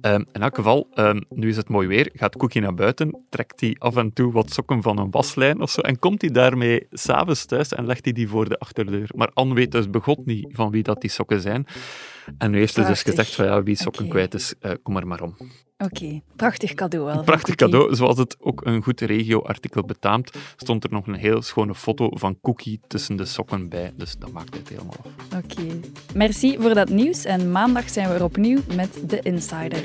Ehm, 0.00 0.22
in 0.32 0.42
elk 0.42 0.54
geval, 0.54 0.88
ehm, 0.94 1.20
nu 1.28 1.48
is 1.48 1.56
het 1.56 1.68
mooi 1.68 1.88
weer, 1.88 2.10
gaat 2.12 2.36
Cookie 2.36 2.60
naar 2.60 2.74
buiten, 2.74 3.24
trekt 3.28 3.60
hij 3.60 3.76
af 3.78 3.96
en 3.96 4.12
toe 4.12 4.32
wat 4.32 4.52
sokken 4.52 4.82
van 4.82 4.98
een 4.98 5.10
waslijn 5.10 5.60
of 5.60 5.70
zo 5.70 5.80
en 5.80 5.98
komt 5.98 6.20
hij 6.20 6.30
daarmee 6.30 6.86
s'avonds 6.90 7.44
thuis 7.44 7.72
en 7.72 7.86
legt 7.86 8.04
hij 8.04 8.12
die 8.12 8.28
voor 8.28 8.48
de 8.48 8.58
achterdeur. 8.58 9.08
Maar 9.14 9.30
Anne 9.34 9.54
weet 9.54 9.72
dus 9.72 9.90
begot 9.90 10.26
niet 10.26 10.48
van 10.50 10.70
wie 10.70 10.82
dat 10.82 11.00
die 11.00 11.10
sokken 11.10 11.40
zijn. 11.40 11.66
En 12.38 12.50
nu 12.50 12.58
heeft 12.58 12.74
ze 12.74 12.84
dus 12.84 13.02
gezegd 13.02 13.34
van 13.34 13.44
ja, 13.44 13.62
wie 13.62 13.76
sokken 13.76 14.08
kwijt 14.08 14.34
is, 14.34 14.54
eh, 14.60 14.72
kom 14.82 14.96
er 14.96 15.06
maar 15.06 15.22
om. 15.22 15.36
Oké, 15.78 16.20
prachtig 16.36 16.74
cadeau 16.74 17.06
wel. 17.06 17.22
Prachtig 17.22 17.54
cadeau. 17.54 17.94
Zoals 17.94 18.18
het 18.18 18.36
ook 18.40 18.64
een 18.64 18.82
goed 18.82 19.00
regio-artikel 19.00 19.84
betaamt, 19.84 20.36
stond 20.56 20.84
er 20.84 20.90
nog 20.90 21.06
een 21.06 21.14
heel 21.14 21.42
schone 21.42 21.74
foto 21.74 22.08
van 22.12 22.38
Cookie 22.40 22.80
tussen 22.86 23.16
de 23.16 23.24
sokken 23.24 23.68
bij. 23.68 23.92
Dus 23.96 24.16
dat 24.18 24.32
maakt 24.32 24.54
het 24.56 24.68
helemaal 24.68 24.96
af. 24.98 25.42
Oké. 25.44 25.80
Merci 26.14 26.56
voor 26.60 26.74
dat 26.74 26.88
nieuws. 26.88 27.24
En 27.24 27.50
maandag 27.50 27.90
zijn 27.90 28.08
we 28.08 28.14
er 28.14 28.24
opnieuw 28.24 28.60
met 28.74 29.00
de 29.08 29.20
Insider. 29.20 29.84